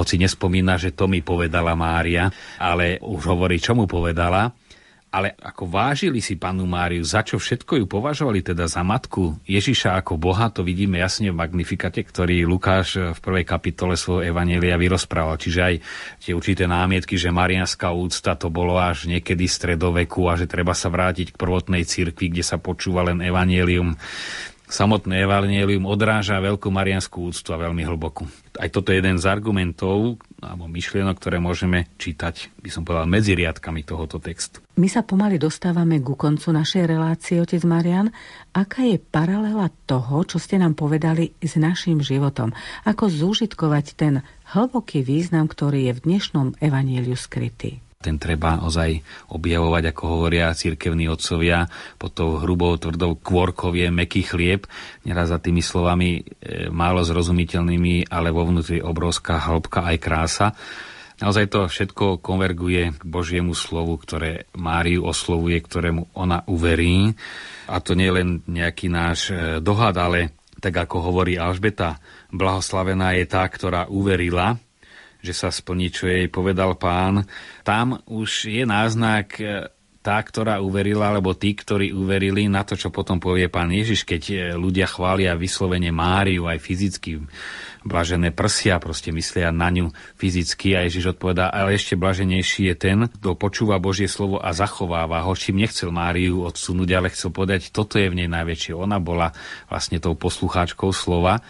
hoci 0.00 0.16
nespomína, 0.16 0.80
že 0.80 0.96
to 0.96 1.04
mi 1.04 1.20
povedala 1.20 1.76
Mária, 1.76 2.32
ale 2.56 2.96
už 3.04 3.28
hovorí, 3.28 3.60
čo 3.60 3.76
mu 3.76 3.84
povedala 3.84 4.63
ale 5.14 5.38
ako 5.38 5.70
vážili 5.70 6.18
si 6.18 6.34
panu 6.34 6.66
Máriu, 6.66 7.06
za 7.06 7.22
čo 7.22 7.38
všetko 7.38 7.78
ju 7.78 7.86
považovali 7.86 8.42
teda 8.42 8.66
za 8.66 8.82
matku 8.82 9.38
Ježiša 9.46 10.02
ako 10.02 10.18
Boha, 10.18 10.50
to 10.50 10.66
vidíme 10.66 10.98
jasne 10.98 11.30
v 11.30 11.38
Magnifikate, 11.38 12.02
ktorý 12.02 12.42
Lukáš 12.42 12.98
v 12.98 13.18
prvej 13.22 13.46
kapitole 13.46 13.94
svojho 13.94 14.34
Evanielia 14.34 14.74
vyrozprával. 14.74 15.38
Čiže 15.38 15.60
aj 15.62 15.74
tie 16.18 16.34
určité 16.34 16.66
námietky, 16.66 17.14
že 17.14 17.30
marianská 17.30 17.94
úcta 17.94 18.34
to 18.34 18.50
bolo 18.50 18.74
až 18.74 19.06
niekedy 19.06 19.46
stredoveku 19.46 20.26
a 20.26 20.34
že 20.34 20.50
treba 20.50 20.74
sa 20.74 20.90
vrátiť 20.90 21.30
k 21.30 21.38
prvotnej 21.38 21.86
cirkvi, 21.86 22.34
kde 22.34 22.42
sa 22.42 22.58
počúva 22.58 23.06
len 23.06 23.22
Evanielium 23.22 23.94
samotné 24.74 25.22
evanelium 25.22 25.86
odráža 25.86 26.42
veľkú 26.42 26.66
marianskú 26.66 27.30
úctu 27.30 27.54
a 27.54 27.62
veľmi 27.62 27.86
hlbokú. 27.86 28.26
Aj 28.58 28.66
toto 28.66 28.90
je 28.90 28.98
jeden 28.98 29.22
z 29.22 29.30
argumentov 29.30 30.18
alebo 30.42 30.66
myšlienok, 30.66 31.14
ktoré 31.14 31.38
môžeme 31.38 31.86
čítať, 31.94 32.50
by 32.58 32.70
som 32.74 32.82
povedal, 32.82 33.06
medzi 33.06 33.38
riadkami 33.38 33.86
tohoto 33.86 34.18
textu. 34.18 34.58
My 34.74 34.90
sa 34.90 35.06
pomaly 35.06 35.38
dostávame 35.38 36.02
ku 36.02 36.18
koncu 36.18 36.50
našej 36.50 36.90
relácie, 36.90 37.38
otec 37.38 37.62
Marian. 37.62 38.10
Aká 38.50 38.82
je 38.82 38.98
paralela 38.98 39.70
toho, 39.86 40.26
čo 40.26 40.42
ste 40.42 40.58
nám 40.58 40.74
povedali 40.74 41.30
s 41.38 41.54
našim 41.54 42.02
životom? 42.02 42.50
Ako 42.82 43.06
zúžitkovať 43.06 43.86
ten 43.94 44.14
hlboký 44.50 45.06
význam, 45.06 45.46
ktorý 45.46 45.88
je 45.88 45.92
v 45.96 46.04
dnešnom 46.12 46.58
evaníliu 46.58 47.14
skrytý? 47.14 47.78
Ten 48.04 48.20
treba 48.20 48.60
ozaj 48.60 49.00
objavovať, 49.32 49.96
ako 49.96 50.02
hovoria 50.04 50.52
cirkevní 50.52 51.08
otcovia, 51.08 51.64
pod 51.96 52.12
tou 52.12 52.36
hrubou, 52.36 52.76
tvrdou 52.76 53.16
kvorkou 53.16 53.72
je 53.72 53.88
meký 53.88 54.28
chlieb, 54.28 54.68
neraz 55.08 55.32
za 55.32 55.40
tými 55.40 55.64
slovami 55.64 56.20
e, 56.20 56.68
málo 56.68 57.00
zrozumiteľnými, 57.00 58.12
ale 58.12 58.28
vo 58.28 58.44
vnútri 58.44 58.84
obrovská 58.84 59.40
hĺbka 59.40 59.88
aj 59.88 59.96
krása. 59.96 60.46
Naozaj 61.24 61.46
to 61.48 61.60
všetko 61.70 62.20
konverguje 62.20 62.92
k 62.92 63.02
Božiemu 63.06 63.56
slovu, 63.56 63.96
ktoré 63.96 64.50
Máriu 64.52 65.06
oslovuje, 65.08 65.56
ktorému 65.62 66.12
ona 66.18 66.42
uverí. 66.50 67.14
A 67.70 67.78
to 67.80 67.96
nie 67.96 68.10
len 68.12 68.44
nejaký 68.44 68.92
náš 68.92 69.32
e, 69.32 69.62
dohad, 69.64 69.96
ale 69.96 70.36
tak 70.58 70.88
ako 70.88 71.12
hovorí 71.12 71.36
Alžbeta, 71.36 72.00
blahoslavená 72.32 73.16
je 73.20 73.24
tá, 73.28 73.44
ktorá 73.44 73.84
uverila, 73.92 74.56
že 75.24 75.32
sa 75.32 75.48
splní, 75.48 75.88
čo 75.88 76.04
jej 76.04 76.28
povedal 76.28 76.76
pán. 76.76 77.24
Tam 77.64 77.96
už 78.04 78.52
je 78.52 78.68
náznak 78.68 79.40
e, 79.40 79.72
tá, 80.04 80.20
ktorá 80.20 80.60
uverila, 80.60 81.08
alebo 81.08 81.32
tí, 81.32 81.56
ktorí 81.56 81.96
uverili 81.96 82.44
na 82.44 82.60
to, 82.60 82.76
čo 82.76 82.92
potom 82.92 83.16
povie 83.16 83.48
pán 83.48 83.72
Ježiš, 83.72 84.04
keď 84.04 84.22
e, 84.28 84.34
ľudia 84.52 84.84
chvália 84.84 85.32
vyslovene 85.32 85.88
Máriu 85.88 86.44
aj 86.44 86.60
fyzicky, 86.60 87.24
blažené 87.88 88.36
prsia, 88.36 88.76
proste 88.76 89.16
myslia 89.16 89.48
na 89.48 89.72
ňu 89.72 89.96
fyzicky 90.20 90.76
a 90.76 90.84
Ježiš 90.84 91.16
odpovedá, 91.16 91.48
ale 91.48 91.80
ešte 91.80 91.96
blaženejší 91.96 92.68
je 92.68 92.76
ten, 92.76 92.98
kto 93.08 93.32
počúva 93.32 93.80
Božie 93.80 94.12
slovo 94.12 94.44
a 94.44 94.52
zachováva 94.52 95.24
ho, 95.24 95.32
čím 95.32 95.64
nechcel 95.64 95.88
Máriu 95.88 96.44
odsunúť, 96.44 96.90
ale 97.00 97.08
chcel 97.08 97.32
povedať, 97.32 97.72
toto 97.72 97.96
je 97.96 98.12
v 98.12 98.20
nej 98.20 98.28
najväčšie. 98.28 98.76
Ona 98.76 99.00
bola 99.00 99.32
vlastne 99.72 99.96
tou 100.04 100.12
poslucháčkou 100.12 100.92
slova 100.92 101.40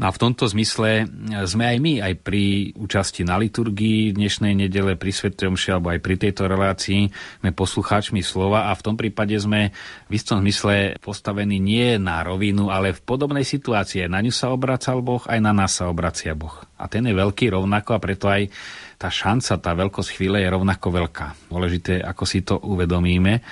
No 0.00 0.08
a 0.08 0.10
v 0.14 0.20
tomto 0.20 0.48
zmysle 0.48 1.04
sme 1.44 1.64
aj 1.68 1.78
my, 1.78 1.92
aj 2.00 2.14
pri 2.24 2.72
účasti 2.72 3.28
na 3.28 3.36
liturgii 3.36 4.16
dnešnej 4.16 4.56
nedele, 4.56 4.96
pri 4.96 5.12
Svetomši 5.12 5.68
alebo 5.76 5.92
aj 5.92 6.00
pri 6.00 6.14
tejto 6.16 6.48
relácii, 6.48 7.12
sme 7.12 7.50
poslucháčmi 7.52 8.24
slova 8.24 8.72
a 8.72 8.72
v 8.72 8.84
tom 8.84 8.96
prípade 8.96 9.36
sme 9.36 9.74
v 10.08 10.12
istom 10.16 10.40
zmysle 10.40 10.96
postavení 10.96 11.60
nie 11.60 12.00
na 12.00 12.24
rovinu, 12.24 12.72
ale 12.72 12.96
v 12.96 13.04
podobnej 13.04 13.44
situácii. 13.44 14.08
Na 14.08 14.24
ňu 14.24 14.32
sa 14.32 14.48
obracal 14.48 15.04
Boh, 15.04 15.20
aj 15.28 15.38
na 15.44 15.52
nás 15.52 15.76
sa 15.76 15.92
obracia 15.92 16.32
Boh. 16.32 16.56
A 16.80 16.88
ten 16.88 17.04
je 17.04 17.14
veľký 17.14 17.52
rovnako 17.52 17.94
a 17.94 18.02
preto 18.02 18.26
aj 18.32 18.48
tá 18.96 19.12
šanca, 19.12 19.60
tá 19.60 19.72
veľkosť 19.76 20.10
chvíle 20.18 20.40
je 20.40 20.48
rovnako 20.50 20.88
veľká. 20.88 21.50
Dôležité, 21.52 22.00
ako 22.00 22.24
si 22.24 22.42
to 22.42 22.58
uvedomíme. 22.58 23.44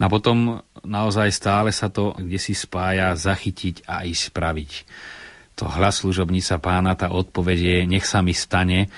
No 0.00 0.02
a 0.08 0.12
potom 0.12 0.58
naozaj 0.82 1.30
stále 1.30 1.70
sa 1.70 1.86
to 1.86 2.18
kde 2.18 2.36
si 2.36 2.52
spája 2.52 3.14
zachytiť 3.14 3.86
a 3.86 4.02
ísť 4.02 4.22
spraviť 4.34 4.72
to 5.54 5.70
hlas 5.70 6.02
služobníca 6.02 6.58
pána, 6.58 6.98
tá 6.98 7.10
odpoveď 7.14 7.58
je, 7.58 7.78
nech 7.86 8.06
sa 8.06 8.20
mi 8.20 8.34
stane. 8.34 8.90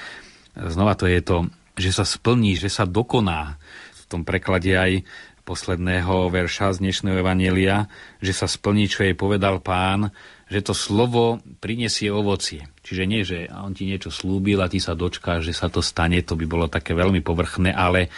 Znova 0.57 0.97
to 0.97 1.05
je 1.05 1.21
to, 1.21 1.49
že 1.77 1.93
sa 1.93 2.05
splní, 2.09 2.57
že 2.57 2.73
sa 2.73 2.89
dokoná. 2.89 3.61
V 3.93 4.03
tom 4.09 4.25
preklade 4.25 4.73
aj 4.73 5.05
posledného 5.47 6.33
verša 6.33 6.75
z 6.75 6.83
dnešného 6.83 7.23
Evanelia, 7.23 7.87
že 8.19 8.35
sa 8.35 8.51
splní, 8.51 8.91
čo 8.91 9.07
jej 9.07 9.15
povedal 9.15 9.63
pán, 9.63 10.11
že 10.51 10.59
to 10.65 10.75
slovo 10.75 11.39
prinesie 11.63 12.11
ovocie. 12.11 12.67
Čiže 12.83 13.05
nie, 13.07 13.23
že 13.23 13.47
on 13.51 13.71
ti 13.71 13.87
niečo 13.87 14.11
slúbil 14.11 14.59
a 14.59 14.71
ty 14.71 14.83
sa 14.83 14.99
dočkáš, 14.99 15.47
že 15.47 15.55
sa 15.55 15.71
to 15.71 15.85
stane, 15.85 16.19
to 16.27 16.35
by 16.35 16.47
bolo 16.51 16.67
také 16.67 16.99
veľmi 16.99 17.23
povrchné, 17.23 17.71
ale 17.71 18.11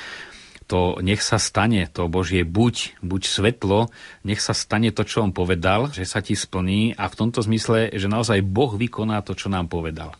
to 0.69 1.01
nech 1.01 1.25
sa 1.25 1.41
stane, 1.41 1.89
to 1.89 2.13
Božie 2.13 2.45
buď, 2.45 3.01
buď 3.01 3.23
svetlo, 3.25 3.89
nech 4.29 4.39
sa 4.45 4.53
stane 4.53 4.93
to, 4.93 5.03
čo 5.03 5.25
on 5.25 5.33
povedal, 5.33 5.89
že 5.89 6.05
sa 6.05 6.21
ti 6.21 6.37
splní 6.37 6.93
a 6.93 7.09
v 7.09 7.19
tomto 7.19 7.41
zmysle, 7.41 7.89
že 7.97 8.07
naozaj 8.07 8.45
Boh 8.45 8.77
vykoná 8.77 9.25
to, 9.25 9.33
čo 9.33 9.49
nám 9.49 9.73
povedal. 9.73 10.13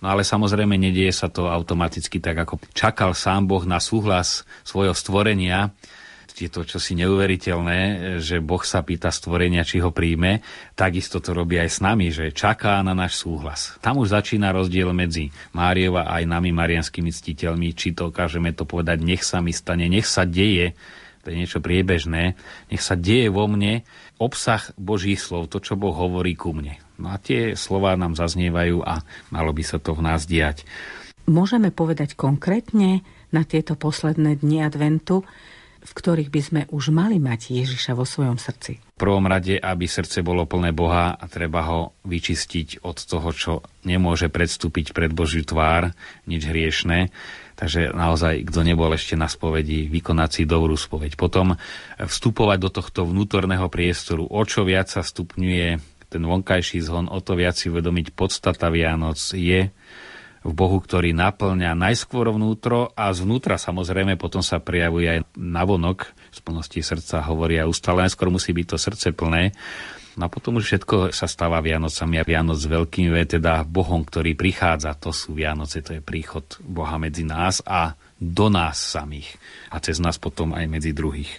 No 0.00 0.08
ale 0.08 0.24
samozrejme 0.24 0.80
nedieje 0.80 1.12
sa 1.12 1.28
to 1.28 1.50
automaticky 1.50 2.22
tak, 2.22 2.38
ako 2.38 2.62
čakal 2.72 3.12
sám 3.12 3.50
Boh 3.50 3.66
na 3.68 3.82
súhlas 3.82 4.48
svojho 4.64 4.96
stvorenia, 4.96 5.74
je 6.36 6.50
to 6.52 6.62
čosi 6.62 6.94
neuveriteľné, 7.00 7.78
že 8.22 8.38
Boh 8.38 8.62
sa 8.62 8.84
pýta 8.84 9.08
stvorenia, 9.08 9.66
či 9.66 9.82
ho 9.82 9.90
príjme, 9.90 10.44
takisto 10.78 11.18
to 11.18 11.34
robí 11.34 11.56
aj 11.56 11.70
s 11.70 11.78
nami, 11.80 12.12
že 12.12 12.30
čaká 12.30 12.78
na 12.84 12.92
náš 12.92 13.18
súhlas. 13.18 13.74
Tam 13.80 13.98
už 13.98 14.12
začína 14.14 14.52
rozdiel 14.52 14.92
medzi 14.92 15.32
Máriou 15.56 15.98
a 15.98 16.20
aj 16.20 16.28
nami 16.28 16.52
marianskými 16.52 17.10
ctiteľmi, 17.10 17.72
či 17.74 17.96
to 17.96 18.12
dokážeme 18.12 18.52
to 18.52 18.68
povedať, 18.68 19.00
nech 19.00 19.24
sa 19.24 19.40
mi 19.40 19.54
stane, 19.54 19.88
nech 19.88 20.04
sa 20.04 20.28
deje, 20.28 20.76
to 21.24 21.32
je 21.32 21.36
niečo 21.36 21.64
priebežné, 21.64 22.36
nech 22.68 22.82
sa 22.82 22.98
deje 22.98 23.32
vo 23.32 23.48
mne 23.48 23.86
obsah 24.20 24.60
Božích 24.76 25.20
slov, 25.22 25.48
to, 25.48 25.64
čo 25.64 25.78
Boh 25.78 25.94
hovorí 25.94 26.36
ku 26.36 26.52
mne. 26.52 26.76
No 27.00 27.14
a 27.14 27.16
tie 27.16 27.56
slova 27.56 27.96
nám 27.96 28.12
zaznievajú 28.18 28.84
a 28.84 29.00
malo 29.32 29.56
by 29.56 29.62
sa 29.64 29.80
to 29.80 29.96
v 29.96 30.04
nás 30.04 30.28
diať. 30.28 30.68
Môžeme 31.30 31.72
povedať 31.72 32.18
konkrétne, 32.18 33.06
na 33.30 33.46
tieto 33.46 33.78
posledné 33.78 34.42
dni 34.42 34.66
adventu, 34.66 35.22
v 35.80 35.92
ktorých 35.96 36.30
by 36.30 36.40
sme 36.40 36.62
už 36.68 36.92
mali 36.92 37.16
mať 37.16 37.56
Ježiša 37.56 37.96
vo 37.96 38.04
svojom 38.04 38.36
srdci? 38.36 38.80
V 38.80 39.00
prvom 39.00 39.24
rade, 39.24 39.56
aby 39.56 39.88
srdce 39.88 40.20
bolo 40.20 40.44
plné 40.44 40.76
Boha 40.76 41.16
a 41.16 41.24
treba 41.24 41.64
ho 41.66 41.96
vyčistiť 42.04 42.84
od 42.84 43.00
toho, 43.00 43.28
čo 43.32 43.52
nemôže 43.88 44.28
predstúpiť 44.28 44.92
pred 44.92 45.10
Božiu 45.10 45.40
tvár, 45.40 45.96
nič 46.28 46.44
hriešné. 46.44 47.08
Takže 47.56 47.92
naozaj, 47.92 48.48
kto 48.48 48.60
nebol 48.64 48.88
ešte 48.92 49.16
na 49.16 49.28
spovedi, 49.28 49.88
vykonať 49.88 50.30
si 50.32 50.42
dobrú 50.48 50.76
spoveď. 50.76 51.16
Potom 51.16 51.56
vstupovať 52.00 52.58
do 52.60 52.70
tohto 52.72 53.04
vnútorného 53.04 53.68
priestoru. 53.68 54.24
O 54.24 54.40
čo 54.44 54.64
viac 54.64 54.88
sa 54.88 55.04
stupňuje 55.04 55.68
ten 56.10 56.22
vonkajší 56.26 56.82
zhon, 56.82 57.06
o 57.06 57.22
to 57.22 57.38
viac 57.38 57.54
si 57.54 57.70
uvedomiť 57.70 58.16
podstata 58.18 58.66
Vianoc 58.68 59.20
je 59.30 59.70
v 60.40 60.52
Bohu, 60.56 60.80
ktorý 60.80 61.12
naplňa 61.12 61.76
najskôr 61.76 62.32
vnútro 62.32 62.96
a 62.96 63.12
zvnútra 63.12 63.60
samozrejme 63.60 64.16
potom 64.16 64.40
sa 64.40 64.56
prijavuje 64.56 65.06
aj 65.06 65.18
navonok 65.36 66.08
z 66.32 66.38
plnosti 66.40 66.80
srdca, 66.80 67.28
hovoria 67.28 67.68
ustále, 67.68 68.08
najskôr 68.08 68.32
musí 68.32 68.56
byť 68.56 68.66
to 68.72 68.76
srdce 68.80 69.06
plné. 69.12 69.52
No 70.18 70.26
a 70.26 70.32
potom 70.32 70.58
už 70.58 70.66
všetko 70.66 71.14
sa 71.14 71.30
stáva 71.30 71.62
Vianocami 71.62 72.18
a 72.18 72.26
Vianoc 72.26 72.58
s 72.58 72.66
veľkým 72.66 73.14
V, 73.14 73.38
teda 73.38 73.62
Bohom, 73.62 74.02
ktorý 74.02 74.34
prichádza. 74.34 74.92
To 74.98 75.14
sú 75.14 75.38
Vianoce, 75.38 75.86
to 75.86 75.96
je 75.96 76.02
príchod 76.02 76.44
Boha 76.60 76.98
medzi 76.98 77.22
nás 77.22 77.62
a 77.62 77.94
do 78.18 78.50
nás 78.50 78.76
samých. 78.76 79.38
A 79.70 79.78
cez 79.78 80.02
nás 80.02 80.18
potom 80.18 80.50
aj 80.52 80.66
medzi 80.66 80.90
druhých. 80.90 81.30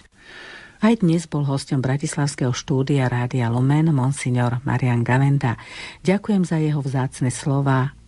Aj 0.82 0.98
dnes 0.98 1.30
bol 1.30 1.46
hostom 1.46 1.78
Bratislavského 1.78 2.50
štúdia 2.50 3.06
Rádia 3.06 3.46
Lumen 3.52 3.94
monsignor 3.94 4.58
Marian 4.66 5.06
Gavenda. 5.06 5.54
Ďakujem 6.02 6.42
za 6.42 6.58
jeho 6.58 6.82
vzácne 6.82 7.30
slova 7.30 7.94